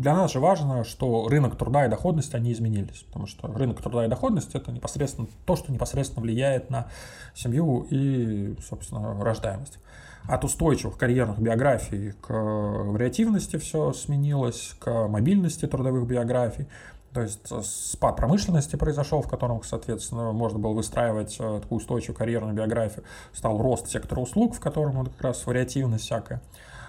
[0.00, 4.04] Для нас же важно, что рынок труда и доходность, они изменились, потому что рынок труда
[4.04, 6.88] и доходность– это непосредственно то, что непосредственно влияет на
[7.34, 9.78] семью и, собственно, рождаемость
[10.26, 16.66] от устойчивых карьерных биографий к вариативности все сменилось, к мобильности трудовых биографий.
[17.12, 22.16] То есть э, спад промышленности произошел, в котором, соответственно, можно было выстраивать э, такую устойчивую
[22.16, 23.04] карьерную биографию.
[23.32, 26.42] Стал рост сектора услуг, в котором как раз вариативность всякая.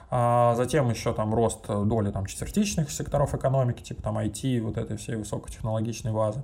[0.09, 4.97] А затем еще там рост доли там, четвертичных секторов экономики, типа там IT, вот этой
[4.97, 6.43] всей высокотехнологичной базы.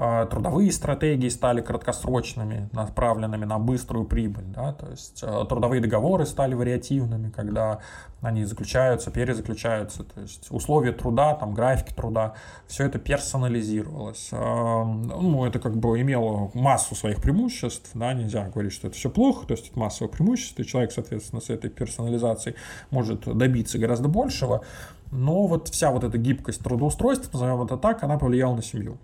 [0.00, 4.44] А, трудовые стратегии стали краткосрочными, направленными на быструю прибыль.
[4.44, 4.72] Да?
[4.72, 7.80] То есть а, трудовые договоры стали вариативными, когда
[8.20, 10.04] они заключаются, перезаключаются.
[10.04, 12.34] То есть условия труда, там, графики труда,
[12.68, 14.28] все это персонализировалось.
[14.30, 17.90] А, ну, это как бы имело массу своих преимуществ.
[17.94, 18.12] Да?
[18.14, 21.50] Нельзя говорить, что это все плохо, то есть это массовое преимущество, и человек, соответственно, с
[21.50, 22.54] этой персонализацией
[22.90, 24.62] может добиться гораздо большего.
[25.10, 28.96] Но вот вся вот эта гибкость трудоустройства, назовем это так, она повлияла на семью.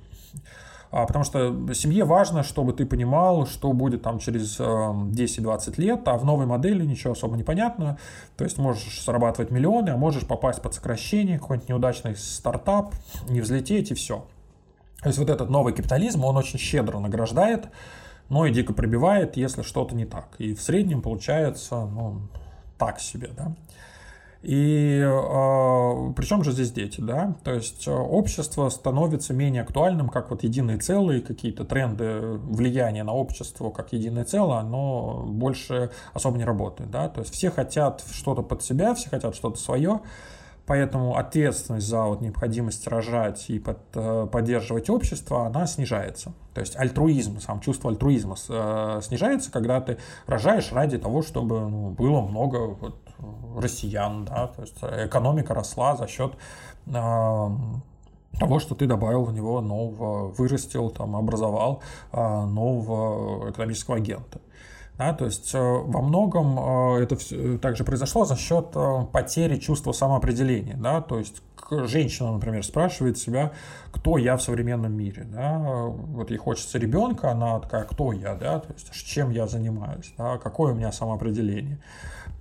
[0.97, 4.61] А, потому что семье важно, чтобы ты понимал, что будет там через 10-20
[5.11, 7.99] эм, лет, а в новой модели ничего особо не понятно.
[8.37, 12.95] То есть можешь зарабатывать миллионы, а можешь попасть под сокращение, какой-нибудь неудачный стартап,
[13.29, 14.25] не взлететь и все.
[15.03, 17.67] То есть вот этот новый капитализм, он очень щедро награждает,
[18.29, 20.29] но и дико пробивает, если что-то не так.
[20.39, 22.21] И в среднем получается, ну,
[22.79, 23.53] так себе, да.
[24.45, 27.35] И э, причем же здесь дети, да?
[27.45, 33.71] То есть общество становится менее актуальным, как вот единые целые, какие-то тренды влияния на общество
[33.71, 37.09] как единое целое, оно больше особо не работает, да?
[37.09, 40.01] То есть все хотят что-то под себя, все хотят что-то свое,
[40.67, 46.33] Поэтому ответственность за вот необходимость рожать и под, э, поддерживать общество, она снижается.
[46.55, 51.91] То есть альтруизм, сам чувство альтруизма э, снижается, когда ты рожаешь ради того, чтобы ну,
[51.91, 52.97] было много вот,
[53.57, 56.33] россиян, да, то есть экономика росла за счет
[56.87, 56.91] э,
[58.39, 64.41] того, что ты добавил в него нового, вырастил, там, образовал э, нового экономического агента.
[64.97, 66.59] Да, то есть э, во многом
[66.99, 70.77] э, это все также произошло за счет э, потери чувства самоопределения.
[70.77, 73.53] Да, то есть женщина, например, спрашивает себя,
[73.91, 75.25] кто я в современном мире.
[75.25, 75.59] Да?
[75.59, 78.61] Вот ей хочется ребенка, она такая, кто я, да?
[78.61, 80.39] то есть чем я занимаюсь, да?
[80.39, 81.79] какое у меня самоопределение.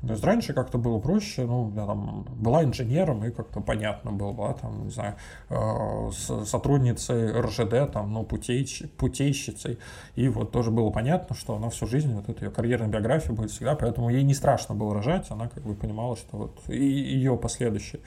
[0.05, 4.33] То есть раньше как-то было проще, ну, я там была инженером, и как-то понятно было,
[4.33, 5.15] была там, не знаю,
[5.49, 9.79] э, с сотрудницей РЖД, там, ну, путейщ, путейщицей,
[10.15, 13.51] и вот тоже было понятно, что она всю жизнь, вот эта ее карьерная биография будет
[13.51, 17.37] всегда, поэтому ей не страшно было рожать, она как бы понимала, что вот и ее
[17.37, 18.01] последующие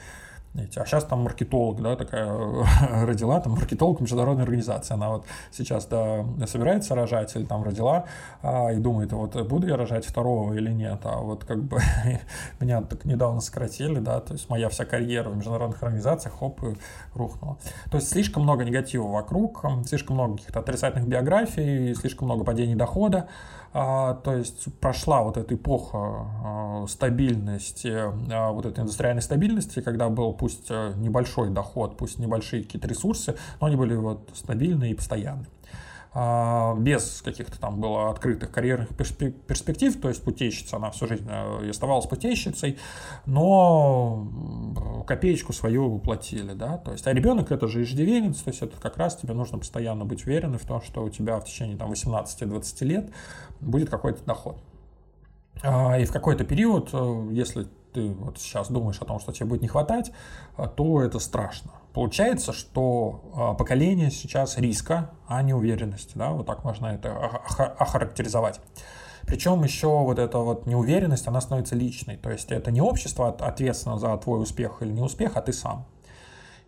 [0.77, 2.27] А сейчас там маркетолог, да, такая
[3.07, 4.95] родила, там маркетолог международной организации.
[4.95, 8.05] Она вот сейчас да, собирается рожать или там родила
[8.43, 11.01] а, и думает, вот буду я рожать второго или нет.
[11.05, 11.79] А вот как бы
[12.61, 16.77] меня так недавно сократили, да, то есть моя вся карьера в международных организациях, хоп, и
[17.15, 17.59] рухнула.
[17.91, 23.29] То есть слишком много негатива вокруг, слишком много каких-то отрицательных биографий, слишком много падений дохода.
[23.79, 27.93] А, то есть прошла вот эта эпоха а, стабильности,
[28.33, 33.37] а, вот этой индустриальной стабильности, когда был пусть э, небольшой доход, пусть небольшие какие-то ресурсы,
[33.61, 35.49] но они были вот стабильные и постоянные
[36.17, 42.07] без каких-то там было открытых карьерных перспектив, то есть путейщица, она всю жизнь э, оставалась
[42.07, 42.79] путейщицей,
[43.27, 44.27] но
[45.07, 48.97] копеечку свою платили, да, то есть, а ребенок это же иждивенец, то есть это как
[48.97, 52.85] раз тебе нужно постоянно быть уверенным в том, что у тебя в течение там 18-20
[52.85, 53.11] лет
[53.61, 54.59] будет какой-то доход.
[55.63, 59.63] И в какой-то период, э, если ты вот сейчас думаешь о том, что тебе будет
[59.63, 60.13] не хватать,
[60.57, 61.73] э, то это страшно.
[61.97, 63.23] Получается, что
[63.55, 66.13] э, поколение сейчас риска, а не уверенности.
[66.15, 66.33] Да?
[66.33, 68.61] Вот так можно это охарактеризовать.
[69.23, 72.19] Причем еще вот эта вот неуверенность, она становится личной.
[72.19, 75.87] То есть это не общество ответственно за твой успех или неуспех, а ты сам.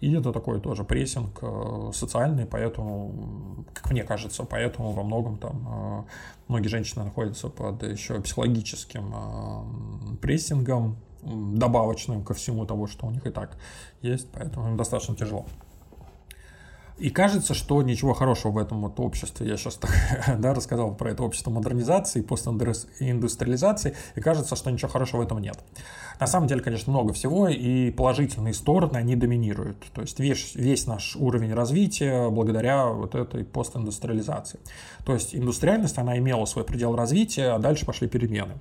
[0.00, 5.68] И это такой тоже прессинг э, социальный, поэтому, как мне кажется, поэтому во многом там
[5.68, 6.04] э,
[6.48, 10.96] многие женщины находятся под еще психологическим э, прессингом,
[11.28, 13.56] добавочным ко всему того, что у них и так
[14.02, 15.46] есть, поэтому им достаточно тяжело.
[16.98, 19.90] И кажется, что ничего хорошего в этом вот обществе, я сейчас так
[20.38, 25.58] да, рассказал про это общество модернизации, постиндустриализации, и кажется, что ничего хорошего в этом нет.
[26.18, 29.76] На самом деле, конечно, много всего, и положительные стороны, они доминируют.
[29.94, 34.58] То есть весь, весь наш уровень развития благодаря вот этой постиндустриализации.
[35.06, 38.54] То есть индустриальность, она имела свой предел развития, а дальше пошли перемены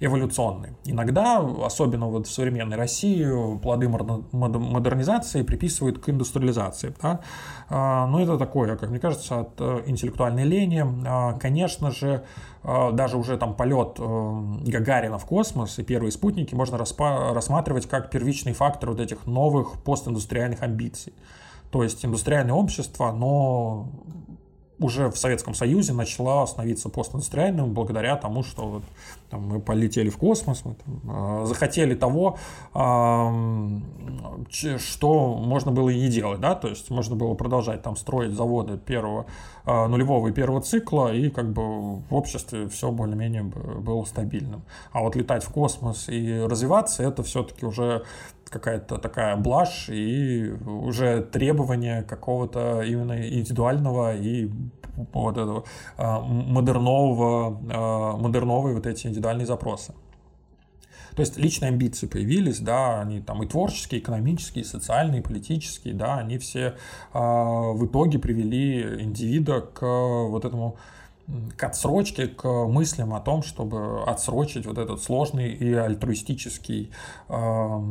[0.00, 0.70] эволюционный.
[0.84, 6.94] Иногда, особенно вот в современной России, плоды модернизации приписывают к индустриализации.
[7.02, 7.20] Да?
[7.68, 10.84] А, но это такое, как мне кажется, от э, интеллектуальной лени.
[11.06, 12.24] А, конечно же,
[12.62, 18.10] а, даже уже там полет э, Гагарина в космос и первые спутники можно рассматривать как
[18.10, 21.12] первичный фактор вот этих новых постиндустриальных амбиций.
[21.70, 23.88] То есть индустриальное общество, но
[24.80, 28.82] уже в Советском Союзе начала становиться постиндустриальным благодаря тому, что вот,
[29.30, 32.38] там, мы полетели в космос, мы там, э, захотели того,
[32.74, 38.32] э, что можно было и не делать, да, то есть можно было продолжать там строить
[38.32, 39.26] заводы первого
[39.66, 44.62] э, нулевого и первого цикла, и как бы в обществе все более-менее было стабильным.
[44.92, 48.04] А вот летать в космос и развиваться, это все-таки уже
[48.50, 54.50] какая-то такая блажь и уже требование какого-то именно индивидуального и
[55.12, 55.64] вот этого
[55.96, 59.94] а, модернового, а, модерновые вот эти индивидуальные запросы.
[61.18, 65.24] То есть личные амбиции появились, да, они там и творческие, и экономические, и социальные, и
[65.24, 70.76] политические, да, они все э, в итоге привели индивида к вот этому
[71.56, 76.90] к отсрочке, к мыслям о том, чтобы отсрочить вот этот сложный и альтруистический
[77.28, 77.82] э,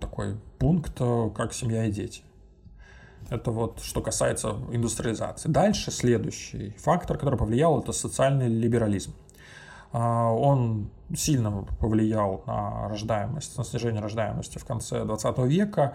[0.00, 1.00] такой пункт,
[1.34, 2.22] как семья и дети.
[3.30, 5.48] Это вот что касается индустриализации.
[5.48, 9.14] Дальше следующий фактор, который повлиял, это социальный либерализм.
[9.92, 15.94] Он сильно повлиял на рождаемость, на снижение рождаемости в конце 20 века.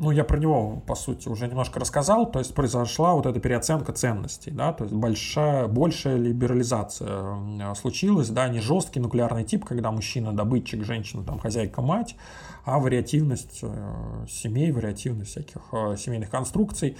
[0.00, 3.92] Ну, я про него, по сути, уже немножко рассказал, то есть произошла вот эта переоценка
[3.92, 10.32] ценностей, да, то есть большая, большая либерализация случилась, да, не жесткий нуклеарный тип, когда мужчина
[10.32, 12.16] добытчик, женщина там хозяйка, мать,
[12.64, 16.96] а вариативность э, семей, вариативность всяких э, семейных конструкций,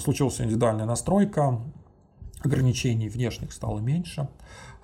[0.00, 1.60] случилась индивидуальная настройка,
[2.42, 4.28] ограничений внешних стало меньше, а,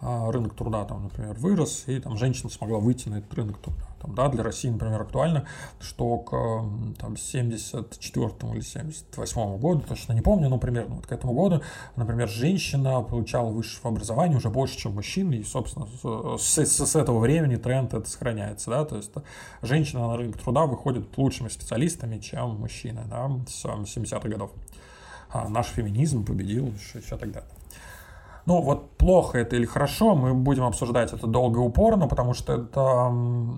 [0.02, 3.82] рынок труда там, например, вырос, и там женщина смогла выйти на этот рынок труда.
[4.00, 5.46] Там, да, для России, например, актуально,
[5.80, 6.30] что к
[6.98, 11.62] там, 74 или 78 году, точно не помню, но примерно вот к этому году,
[11.94, 15.86] например, женщина получала высшее образование уже больше, чем мужчина, и, собственно,
[16.36, 19.12] с, с, с этого времени тренд это сохраняется, да, то есть
[19.62, 24.50] женщина на рынок труда выходит лучшими специалистами, чем мужчины, да, с 70-х годов.
[25.30, 27.44] А наш феминизм победил еще, еще тогда.
[28.44, 32.54] Ну, вот плохо это или хорошо, мы будем обсуждать это долго и упорно, потому что
[32.54, 32.80] это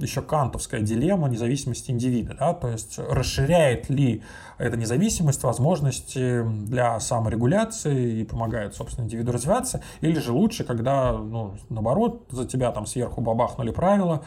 [0.02, 2.36] еще кантовская дилемма независимости индивида.
[2.38, 2.52] Да?
[2.52, 4.22] То есть расширяет ли
[4.58, 11.54] эта независимость возможности для саморегуляции и помогает, собственно, индивиду развиваться, или же лучше, когда, ну,
[11.70, 14.22] наоборот, за тебя там сверху бабахнули правила,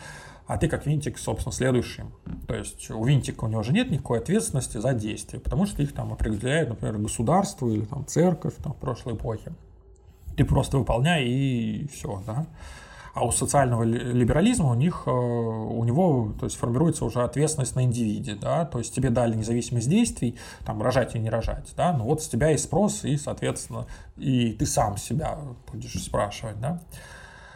[0.47, 2.03] а ты как винтик, собственно, следующий.
[2.47, 5.93] То есть у винтика у него же нет никакой ответственности за действия, потому что их
[5.93, 9.53] там определяет, например, государство или там церковь там, в прошлой эпохе
[10.37, 12.45] ты просто выполняй и все, да.
[13.13, 17.83] А у социального либерализма у них, э, у него, то есть формируется уже ответственность на
[17.83, 22.03] индивиде, да, то есть тебе дали независимость действий, там, рожать и не рожать, да, но
[22.03, 25.39] вот с тебя есть спрос, и, соответственно, и ты сам себя
[25.71, 26.79] будешь спрашивать, да.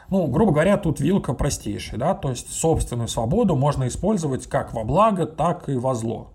[0.10, 4.84] Ну, грубо говоря, тут вилка простейшая, да, то есть собственную свободу можно использовать как во
[4.84, 6.32] благо, так и во зло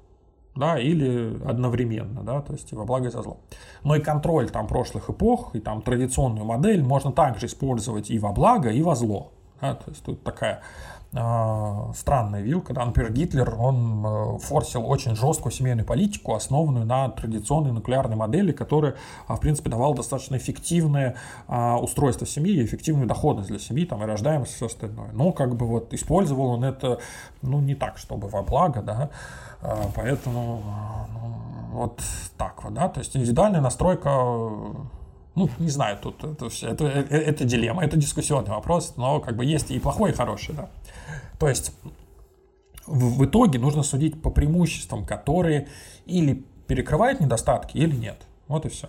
[0.56, 3.38] да, или одновременно, да, то есть во благо и за зло.
[3.84, 8.32] Но и контроль там прошлых эпох, и там традиционную модель можно также использовать и во
[8.32, 9.32] благо, и во зло.
[9.60, 10.62] Да, то есть тут такая
[11.12, 12.74] странная вилка.
[12.74, 18.52] Да, например, Гитлер, он э, форсил очень жесткую семейную политику, основанную на традиционной нуклеарной модели,
[18.52, 18.96] которая,
[19.28, 21.16] э, в принципе, давала достаточно эффективное
[21.48, 25.10] э, устройство семьи эффективную доходность для семьи, там, и рождаемость, и все остальное.
[25.12, 26.98] Но, как бы, вот, использовал он это,
[27.40, 29.10] ну, не так, чтобы во благо, да,
[29.62, 30.62] а, поэтому
[31.12, 32.00] ну, вот
[32.36, 34.10] так вот, да, то есть индивидуальная настройка,
[35.36, 39.36] ну, не знаю, тут это, все, это, это, это дилемма, это дискуссионный вопрос, но как
[39.36, 40.70] бы есть и плохой, и хороший, да.
[41.38, 41.72] То есть
[42.86, 45.68] в, в итоге нужно судить по преимуществам, которые
[46.06, 48.16] или перекрывают недостатки, или нет.
[48.48, 48.88] Вот и все.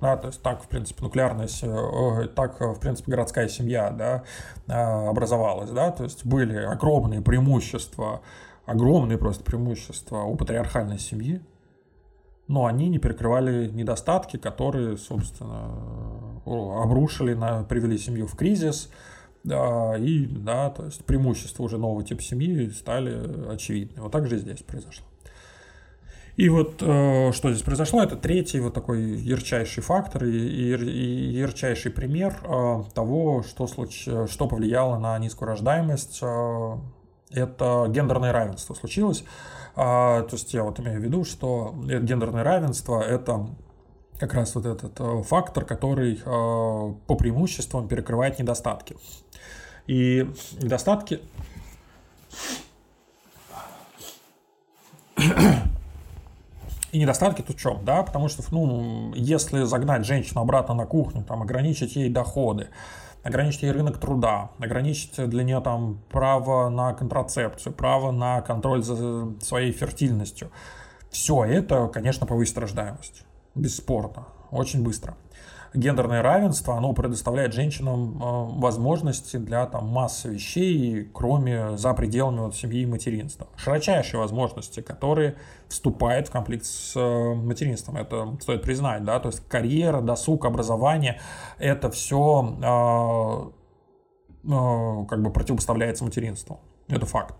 [0.00, 1.46] Да, то есть так, в принципе, нуклеарная,
[2.34, 8.20] так, в принципе, городская семья, да, образовалась, да, то есть были огромные преимущества
[8.66, 11.40] огромные просто преимущества у патриархальной семьи,
[12.48, 15.72] но они не перекрывали недостатки, которые, собственно,
[16.44, 18.90] обрушили, на, привели семью в кризис,
[19.44, 24.02] да, и, да, то есть преимущества уже нового типа семьи стали очевидны.
[24.02, 25.04] Вот так же и здесь произошло.
[26.36, 31.38] И вот э, что здесь произошло, это третий вот такой ярчайший фактор и, и, и
[31.38, 34.08] ярчайший пример э, того, что, случ...
[34.28, 36.76] что повлияло на низкую рождаемость э,
[37.32, 39.24] это гендерное равенство случилось.
[39.74, 43.46] А, то есть я вот имею в виду, что гендерное равенство– это
[44.18, 48.96] как раз вот этот э, фактор, который э, по преимуществам перекрывает недостатки.
[49.86, 51.20] И недостатки
[56.92, 61.24] И недостатки тут в чем, да, потому что, ну, если загнать женщину обратно на кухню,
[61.24, 62.68] там, ограничить ей доходы,
[63.22, 69.32] ограничить ей рынок труда, ограничить для нее там право на контрацепцию, право на контроль за
[69.40, 70.50] своей фертильностью.
[71.10, 73.24] Все это, конечно, повысит рождаемость.
[73.54, 74.26] Бесспорно.
[74.50, 75.14] Очень быстро
[75.74, 82.54] гендерное равенство, оно предоставляет женщинам э, возможности для там, массы вещей, кроме за пределами вот,
[82.54, 83.48] семьи и материнства.
[83.56, 85.36] Широчайшие возможности, которые
[85.68, 87.96] вступают в конфликт с э, материнством.
[87.96, 91.20] Это стоит признать, да, то есть карьера, досуг, образование,
[91.58, 96.60] это все э, э, как бы противопоставляется материнству.
[96.88, 97.34] Это факт.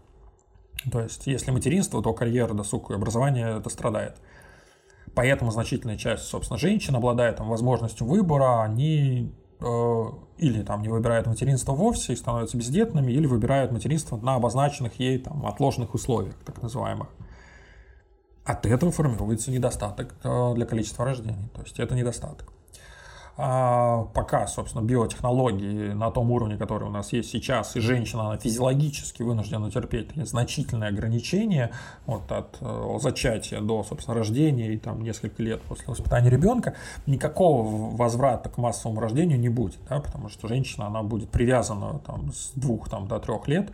[0.90, 4.16] То есть, если материнство, то карьера, досуг и образование это страдает.
[5.14, 10.04] Поэтому значительная часть, собственно, женщин, обладая там, возможностью выбора, они э,
[10.38, 15.18] или там не выбирают материнство вовсе и становятся бездетными, или выбирают материнство на обозначенных ей
[15.18, 17.08] там, отложенных условиях, так называемых.
[18.44, 21.48] От этого формируется недостаток э, для количества рождений.
[21.54, 22.52] То есть это недостаток.
[23.36, 28.36] А пока, собственно, биотехнологии на том уровне, который у нас есть сейчас, и женщина она
[28.36, 31.70] физиологически вынуждена терпеть значительные ограничения
[32.04, 36.74] вот, от э, зачатия до, собственно, рождения и там несколько лет после воспитания ребенка,
[37.06, 42.32] никакого возврата к массовому рождению не будет, да, потому что женщина, она будет привязана там,
[42.34, 43.70] с двух там, до трех лет,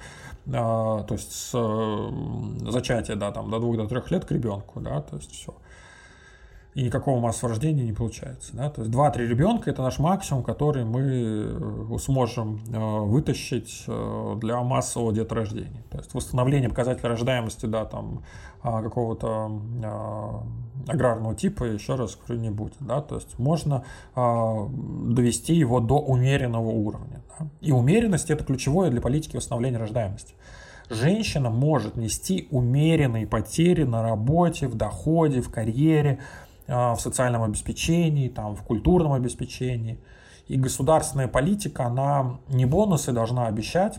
[0.47, 4.79] э, то есть с э, зачатия да, там, до двух до трех лет к ребенку,
[4.81, 5.53] да, то есть все
[6.79, 8.57] и никакого массового рождения не получается.
[8.57, 8.71] Да?
[8.71, 14.63] То есть 2-3 ребенка– это наш максимум, который мы э, сможем э, вытащить э, для
[14.63, 15.83] массового деторождения.
[15.91, 18.23] То есть восстановление показателя рождаемости да, там,
[18.63, 20.45] а, какого-то а,
[20.87, 22.75] аграрного типа, еще раз говорю, не будет.
[22.79, 23.01] Да?
[23.01, 27.23] То есть можно а, довести его до умеренного уровня.
[27.41, 27.49] Да?
[27.61, 30.35] И умеренность– это ключевое для политики восстановления рождаемости
[30.91, 36.19] женщина может нести умеренные потери на работе, в доходе, в карьере,
[36.69, 39.99] в социальном обеспечении, там, в культурном обеспечении.
[40.47, 43.99] И государственная политика, она не бонусы должна обещать,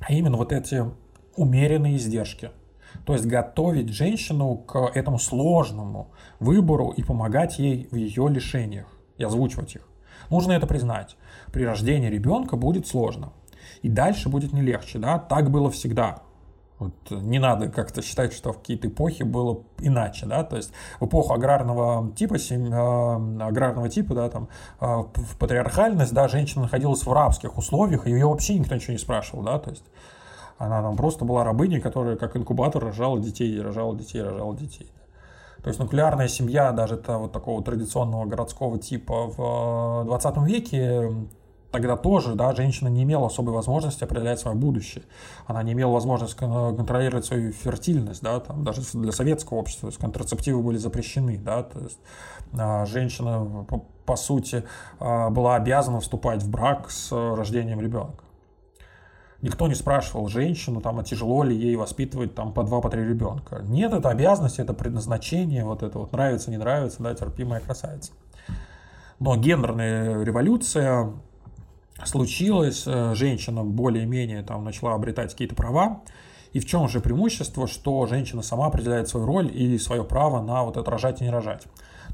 [0.00, 0.84] а именно вот эти
[1.36, 2.50] умеренные издержки.
[3.04, 6.10] То есть готовить женщину к этому сложному
[6.40, 9.88] выбору и помогать ей в ее лишениях и озвучивать их.
[10.30, 11.16] Нужно это признать.
[11.52, 13.32] При рождении ребенка будет сложно.
[13.82, 14.98] И дальше будет не легче.
[14.98, 15.18] Да?
[15.18, 16.22] Так было всегда.
[16.78, 21.06] Вот не надо как-то считать, что в какие-то эпохи было иначе, да, то есть в
[21.06, 22.72] эпоху аграрного типа, сем...
[22.72, 24.48] Э, аграрного типа, да, там,
[24.80, 28.98] э, в патриархальность, да, женщина находилась в рабских условиях, и ее вообще никто ничего не
[28.98, 29.84] спрашивал, да, то есть
[30.58, 34.90] она там просто была рабыней, которая как инкубатор рожала детей, рожала детей, рожала детей.
[35.62, 41.10] То есть нуклеарная семья, даже это вот такого традиционного городского типа в 20 веке
[41.70, 45.04] тогда тоже, да, женщина не имела особой возможности определять свое будущее.
[45.46, 50.00] Она не имела возможности контролировать свою фертильность, да, там, даже для советского общества, то есть
[50.00, 51.98] контрацептивы были запрещены, да, то есть
[52.58, 54.64] а, женщина, по, по сути,
[54.98, 58.24] а, была обязана вступать в брак с рождением ребенка.
[59.42, 63.04] Никто не спрашивал женщину, там, а тяжело ли ей воспитывать там по два, по три
[63.04, 63.60] ребенка.
[63.64, 68.12] Нет, это обязанность, это предназначение, вот это вот нравится, не нравится, да, терпимая красавица.
[69.18, 71.12] Но гендерная революция
[72.04, 76.02] случилось, э, женщина более-менее там начала обретать какие-то права,
[76.52, 80.64] и в чем же преимущество, что женщина сама определяет свою роль и свое право на
[80.64, 81.64] вот это рожать и не рожать.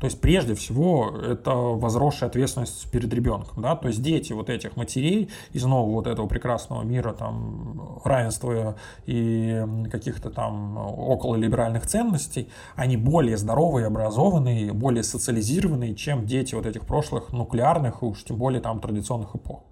[0.00, 4.76] То есть прежде всего это возросшая ответственность перед ребенком, да, то есть дети вот этих
[4.76, 8.76] матерей из нового вот этого прекрасного мира там равенства
[9.06, 16.84] и каких-то там окололиберальных ценностей, они более здоровые, образованные, более социализированные, чем дети вот этих
[16.84, 19.62] прошлых нуклеарных, уж тем более там традиционных эпох.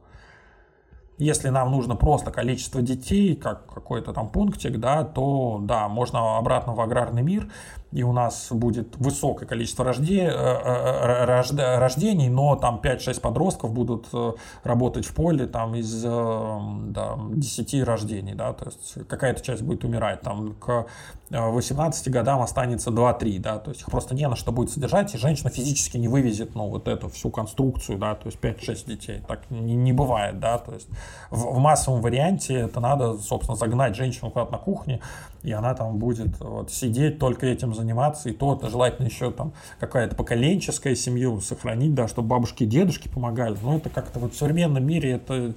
[1.21, 6.75] Если нам нужно просто количество детей, как какой-то там пунктик, да, то да, можно обратно
[6.75, 7.47] в аграрный мир,
[7.93, 13.73] и у нас будет высокое количество рожде, э, э, рожде, рождений, но там 5-6 подростков
[13.73, 14.33] будут э,
[14.63, 20.21] работать в поле там из да, 10 рождений, да, то есть какая-то часть будет умирать,
[20.21, 20.87] там к
[21.31, 25.19] 18 годам останется 2-3, да, то есть их просто не на что будет содержать, и
[25.19, 29.51] женщина физически не вывезет, ну, вот эту всю конструкцию, да, то есть 5-6 детей, так
[29.51, 30.89] не, не бывает, да, то есть
[31.31, 35.01] в, в массовом варианте это надо, собственно, загнать женщину куда-то на кухне,
[35.43, 40.15] и она там будет вот, сидеть только этим заниматься, и то желательно еще там какая-то
[40.17, 43.57] поколенческая семью сохранить, да, чтобы бабушки и дедушки помогали.
[43.63, 45.55] Но это как-то вот в современном мире это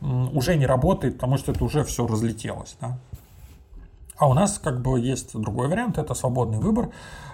[0.00, 2.98] уже не работает, потому что это уже все разлетелось, да.
[4.16, 6.90] А у нас как бы есть другой вариант, это свободный выбор,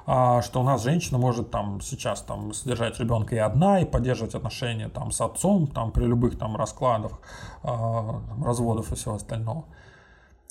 [0.07, 4.37] а, что у нас женщина может там сейчас там содержать ребенка и одна, и поддерживать
[4.37, 7.19] отношения там с отцом, там при любых там раскладах,
[7.65, 9.65] а, разводов и всего остального.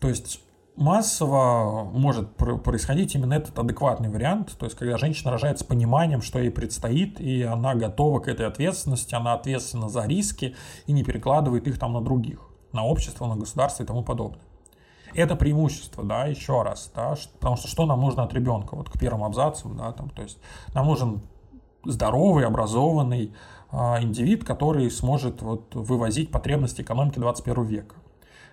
[0.02, 0.42] То есть
[0.76, 6.40] массово может происходить именно этот адекватный вариант, то есть когда женщина рожает с пониманием, что
[6.40, 10.56] ей предстоит, и она готова к этой ответственности, она ответственна за риски
[10.86, 12.40] и не перекладывает их там на других,
[12.74, 14.42] на общество, на государство и тому подобное.
[15.14, 19.00] Это преимущество, да, еще раз, да, потому что что нам нужно от ребенка, вот к
[19.00, 20.40] первым абзацам, да, там, то есть
[20.74, 21.22] нам нужен
[21.86, 23.34] здоровый, образованный
[23.72, 27.96] э, индивид, который сможет вот вывозить потребности экономики 21 века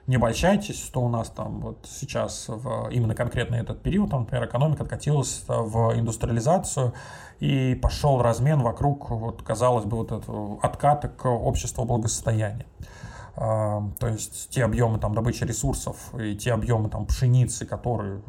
[0.06, 4.46] не обольщайтесь, что у нас там вот сейчас в, именно конкретно этот период, там, например,
[4.46, 6.92] экономика откатилась в индустриализацию
[7.40, 12.66] и пошел размен вокруг, вот, казалось бы, вот этого отката к обществу благосостояния.
[13.34, 18.20] А, то есть те объемы там добычи ресурсов и те объемы там пшеницы, которые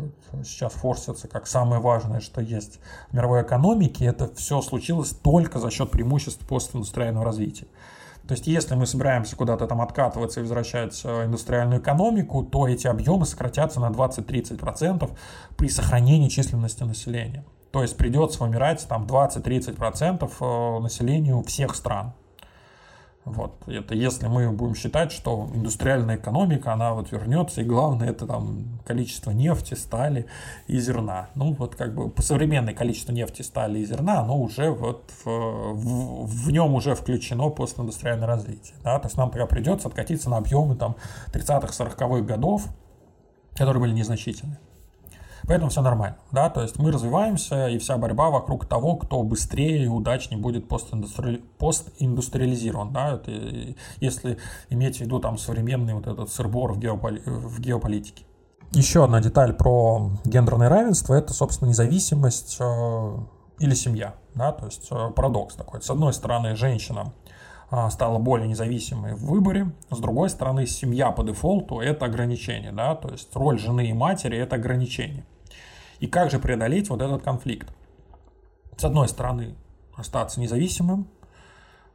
[0.44, 5.72] сейчас форсятся как самое важное, что есть в мировой экономике, это все случилось только за
[5.72, 7.68] счет преимуществ постиндустриального развития.
[8.28, 12.88] То есть, если мы собираемся куда-то там откатываться и возвращать э, индустриальную экономику, то эти
[12.88, 15.12] объемы сократятся на 20-30%
[15.58, 17.44] при сохранении численности населения.
[17.72, 22.14] То есть придется вымирать там 20-30% э, населению всех стран.
[23.26, 28.28] Вот, это если мы будем считать, что индустриальная экономика, она вот вернется, и главное это
[28.28, 30.26] там количество нефти, стали
[30.68, 31.30] и зерна.
[31.36, 35.30] Ну вот как бы по современное количество нефти, стали и зерна, оно уже вот в,
[35.30, 38.76] в, в нем уже включено постиндустриальное развитие.
[38.84, 39.00] Да?
[39.00, 40.98] То есть нам пока придется откатиться на объемы там
[41.32, 42.68] 30-х, 40-х годов,
[43.56, 44.58] которые были незначительны.
[45.46, 49.84] Поэтому все нормально, да, то есть мы развиваемся, и вся борьба вокруг того, кто быстрее
[49.84, 51.44] и удачнее будет постиндустри...
[51.58, 53.32] постиндустриализирован, да, это,
[54.00, 54.38] если
[54.70, 57.22] иметь в виду там современный вот этот сырбор в, геополи...
[57.26, 58.24] в геополитике.
[58.72, 63.18] Еще одна деталь про гендерное равенство– это, собственно, независимость э,
[63.60, 65.82] или семья, да, то есть э, парадокс такой.
[65.82, 67.14] С одной стороны, женщина
[67.70, 69.72] э, стала более независимой в выборе.
[69.92, 74.38] С другой стороны, семья по дефолту– это ограничение, да, то есть роль жены и матери–
[74.40, 75.26] это ограничение.
[76.04, 77.74] И как же преодолеть вот этот конфликт?
[78.76, 79.56] С одной стороны,
[79.96, 81.08] остаться независимым,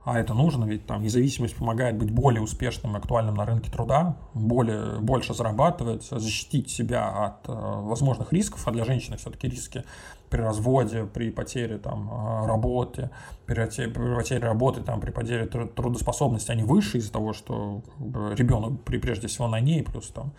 [0.08, 4.16] а это нужно, ведь там независимость помогает быть более успешным и актуальным на рынке труда,
[4.32, 9.84] более, больше зарабатывать, защитить себя от э, возможных рисков, а для женщины все-таки риски
[10.30, 13.10] при разводе, при потере там, э, работы,
[13.44, 18.82] при потере, при потере работы, там, при потере трудоспособности, они выше из-за того, что ребенок
[18.84, 20.32] при, прежде всего на ней, плюс там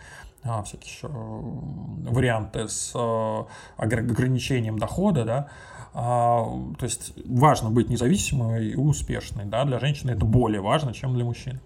[0.43, 3.45] а, всякие еще варианты с а,
[3.77, 5.47] ограничением дохода, да,
[5.93, 11.25] то есть важно быть независимой и успешной, да, для женщины это более важно, чем для
[11.25, 11.59] мужчин.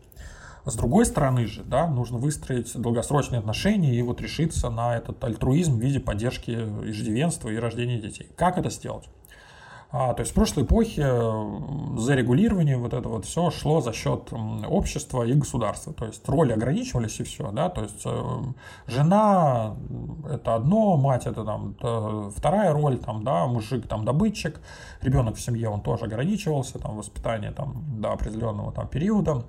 [0.66, 5.78] С другой стороны же, да, нужно выстроить долгосрочные отношения и вот решиться на этот альтруизм
[5.78, 8.30] в виде поддержки иждивенства и рождения детей.
[8.38, 9.10] Как это сделать?
[9.96, 11.04] А, то есть в прошлой эпохе
[11.98, 14.34] зарегулирование вот это вот все шло за счет
[14.68, 15.94] общества и государства.
[15.94, 18.42] То есть роли ограничивались и все, да, то есть э,
[18.88, 19.76] жена
[20.28, 21.76] это одно, мать это там
[22.36, 24.60] вторая роль, там, да, мужик там добытчик,
[25.02, 29.44] ребенок в семье он тоже ограничивался, там воспитание там до определенного там периода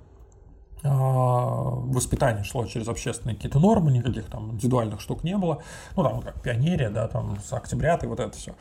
[0.83, 5.63] а, воспитание шло через общественные какие-то нормы, никаких там индивидуальных штук не было.
[5.95, 8.53] Ну, там, как пионерия, да, там, октябрят и вот это все.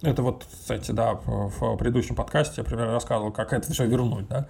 [0.00, 4.46] Это вот, кстати, да, в предыдущем подкасте я примерно рассказывал, как это все вернуть, да.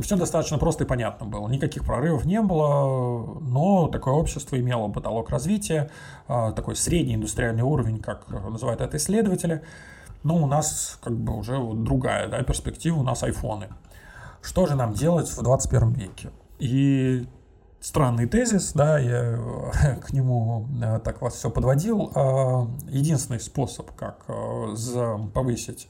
[0.00, 1.48] Все достаточно просто и понятно было.
[1.48, 5.90] Никаких прорывов не было, но такое общество имело потолок развития,
[6.28, 9.62] а, такой средний индустриальный уровень, как называют это исследователи.
[10.22, 13.68] Но у нас как бы уже вот другая да, перспектива, у нас айфоны.
[14.40, 16.30] Что же нам делать в 21 веке?
[16.58, 17.26] И
[17.82, 22.12] странный тезис, да, я э, к нему э, так вас все подводил.
[22.14, 24.74] А, единственный способ, как э,
[25.34, 25.88] повысить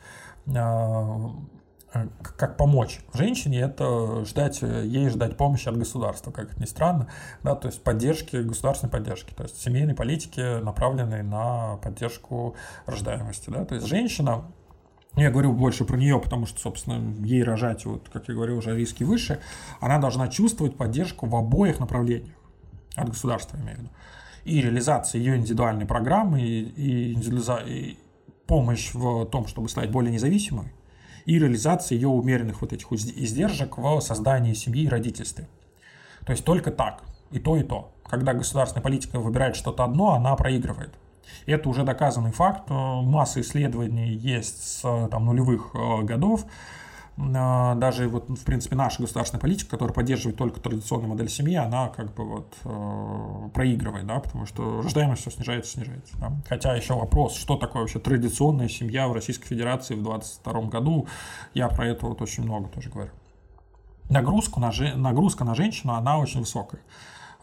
[2.23, 7.07] как помочь женщине, это ждать, ей ждать помощи от государства, как это ни странно,
[7.43, 13.67] да, то есть поддержки, государственной поддержки, то есть семейной политики, направленной на поддержку рождаемости, да,
[13.67, 14.47] то есть женщина
[15.17, 18.77] я говорю больше про нее, потому что, собственно, ей рожать, вот, как я говорю, уже
[18.77, 19.41] риски выше.
[19.81, 22.35] Она должна чувствовать поддержку в обоих направлениях.
[22.95, 23.91] От государства, имею в виду.
[24.45, 27.17] И реализация ее индивидуальной программы, и, и,
[27.67, 27.99] и
[28.47, 30.73] помощь в том, чтобы стать более независимой,
[31.25, 35.49] и реализация ее умеренных вот этих издержек в создании семьи и родительстве.
[36.27, 37.95] То есть только так, и то, и то.
[38.05, 40.95] Когда государственная политика выбирает что-то одно, она проигрывает.
[41.47, 42.71] Это уже доказанный факт.
[42.71, 46.45] Э, масса исследований есть с там, нулевых э, годов.
[47.17, 51.89] Э, даже вот, в принципе, наша государственная политика, которая поддерживает только традиционную модель семьи, она
[51.89, 56.17] как бы вот э, проигрывает, да, потому что рождаемость все снижается, снижается.
[56.19, 56.33] Да.
[56.49, 61.07] Хотя еще вопрос, что такое вообще традиционная семья в Российской Федерации в 2022 году,
[61.55, 63.11] я про это вот очень много тоже говорю.
[64.09, 66.81] Нагрузку на, нагрузка на женщину, она очень высокая.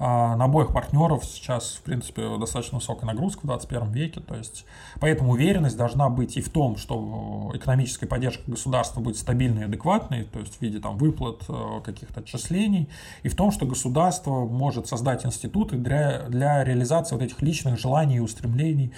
[0.01, 4.21] А, на обоих партнеров сейчас, в принципе, достаточно высокая нагрузка в 21 веке.
[4.21, 4.65] То есть,
[5.01, 10.23] поэтому уверенность должна быть и в том, что экономическая поддержка государства будет стабильной и адекватной,
[10.23, 12.87] то есть в виде там, выплат, э, каких-то отчислений,
[13.23, 18.17] и в том, что государство может создать институты для, для реализации вот этих личных желаний
[18.17, 18.93] и устремлений,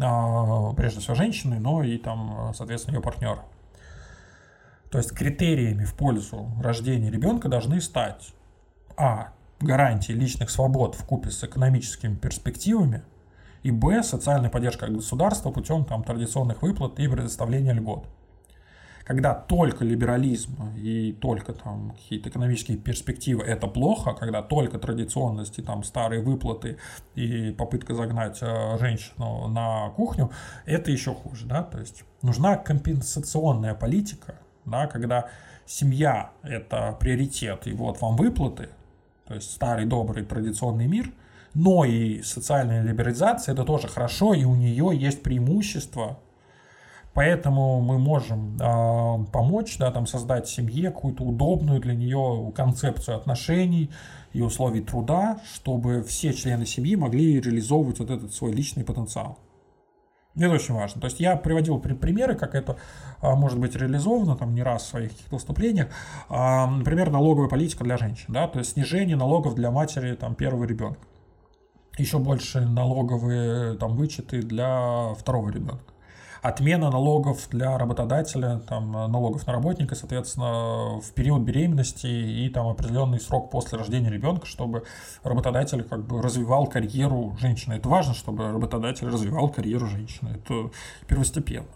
[0.00, 3.44] а, прежде всего женщины, но и там, соответственно, ее партнера.
[4.90, 8.32] То есть критериями в пользу рождения ребенка должны стать
[8.96, 13.02] а гарантии личных свобод в купе с экономическими перспективами,
[13.62, 14.02] и б.
[14.02, 18.06] социальная поддержка государства путем там, традиционных выплат и предоставления льгот.
[19.04, 25.62] Когда только либерализм и только там какие-то экономические перспективы это плохо, когда только традиционность и
[25.62, 26.78] там старые выплаты
[27.16, 30.30] и попытка загнать э, женщину на кухню,
[30.64, 35.28] это еще хуже, да, то есть нужна компенсационная политика, да, когда
[35.66, 38.68] семья это приоритет и вот вам выплаты,
[39.30, 41.12] то есть старый добрый традиционный мир,
[41.54, 46.18] но и социальная либерализация это тоже хорошо, и у нее есть преимущество.
[47.14, 53.92] Поэтому мы можем э, помочь, да, там создать семье какую-то удобную для нее концепцию отношений
[54.32, 59.38] и условий труда, чтобы все члены семьи могли реализовывать вот этот свой личный потенциал.
[60.36, 61.00] Это очень важно.
[61.00, 62.76] То есть я приводил примеры, как это
[63.20, 65.88] а, может быть реализовано, там не раз в своих каких-то выступлениях.
[66.28, 70.64] А, например, налоговая политика для женщин, да, то есть снижение налогов для матери там, первого
[70.64, 71.00] ребенка.
[71.98, 75.92] Еще больше налоговые там, вычеты для второго ребенка
[76.42, 83.20] отмена налогов для работодателя, там, налогов на работника, соответственно, в период беременности и там определенный
[83.20, 84.84] срок после рождения ребенка, чтобы
[85.22, 87.74] работодатель как бы развивал карьеру женщины.
[87.74, 90.30] Это важно, чтобы работодатель развивал карьеру женщины.
[90.30, 90.70] Это
[91.06, 91.66] первостепенно.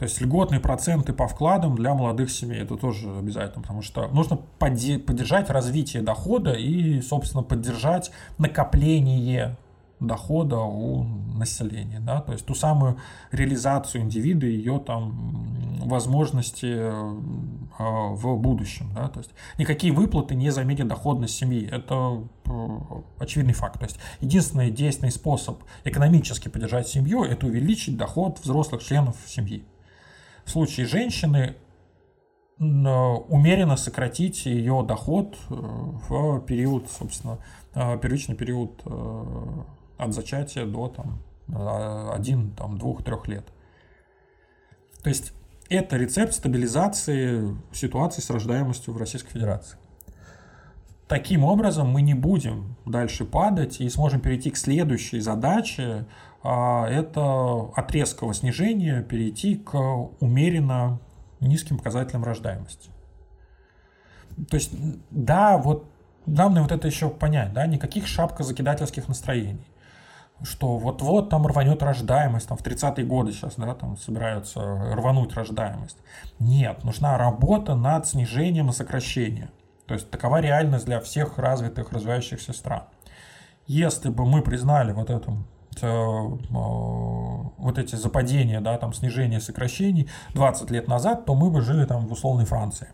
[0.00, 4.38] То есть льготные проценты по вкладам для молодых семей, это тоже обязательно, потому что нужно
[4.58, 9.58] поддержать развитие дохода и, собственно, поддержать накопление
[10.00, 11.04] дохода у
[11.36, 12.98] населения, да, то есть ту самую
[13.30, 17.20] реализацию индивида, ее там возможности э,
[17.78, 22.68] в будущем, да, то есть никакие выплаты не заменят доходность семьи, это э,
[23.18, 29.16] очевидный факт, то есть единственный действенный способ экономически поддержать семью– это увеличить доход взрослых членов
[29.26, 29.64] семьи.
[30.44, 31.56] В случае женщины
[32.58, 37.38] умеренно сократить ее доход э, в период, собственно,
[37.72, 38.82] первичный период
[40.00, 41.20] от зачатия до там,
[42.12, 43.46] 1, там, 2, 3 лет.
[45.02, 45.32] То есть
[45.68, 49.78] это рецепт стабилизации ситуации с рождаемостью в Российской Федерации.
[51.06, 56.06] Таким образом мы не будем дальше падать и сможем перейти к следующей задаче.
[56.42, 59.74] А это от резкого снижения перейти к
[60.20, 61.00] умеренно
[61.40, 62.90] низким показателям рождаемости.
[64.48, 64.72] То есть,
[65.10, 65.84] да, вот
[66.26, 69.66] главное вот это еще понять, да, никаких шапкозакидательских настроений
[70.42, 75.98] что вот-вот там рванет рождаемость, там в 30-е годы сейчас, да, там собираются рвануть рождаемость.
[76.38, 79.50] Нет, нужна работа над снижением и сокращением.
[79.86, 82.84] То есть такова реальность для всех развитых, развивающихся стран.
[83.66, 85.32] Если бы мы признали вот это
[85.82, 85.86] э,
[86.50, 92.06] вот эти западения, да, там снижение сокращений 20 лет назад, то мы бы жили там
[92.06, 92.88] в условной Франции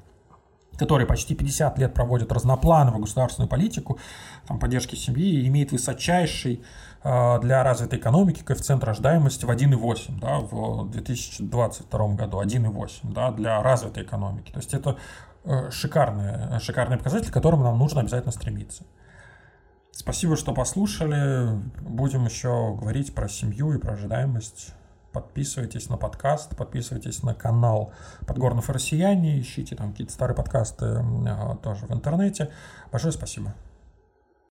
[0.76, 3.99] который почти 50 лет проводит разноплановую государственную политику
[4.47, 6.62] там, поддержки семьи и имеет высочайший
[6.95, 6.95] э,
[7.41, 14.03] для развитой экономики коэффициент рождаемости в 1,8 да, в 2022 году, 1,8 да, для развитой
[14.03, 14.51] экономики.
[14.51, 14.97] То есть это
[15.45, 18.85] э, шикарные, шикарные показатели, к которым нам нужно обязательно стремиться.
[19.93, 21.61] Спасибо, что послушали.
[21.81, 24.75] Будем еще говорить про семью и про ожидаемость
[25.13, 27.93] подписывайтесь на подкаст, подписывайтесь на канал
[28.27, 31.03] Подгорнов Россияне, ищите там какие-то старые подкасты
[31.63, 32.51] тоже в интернете.
[32.93, 33.55] Большое спасибо.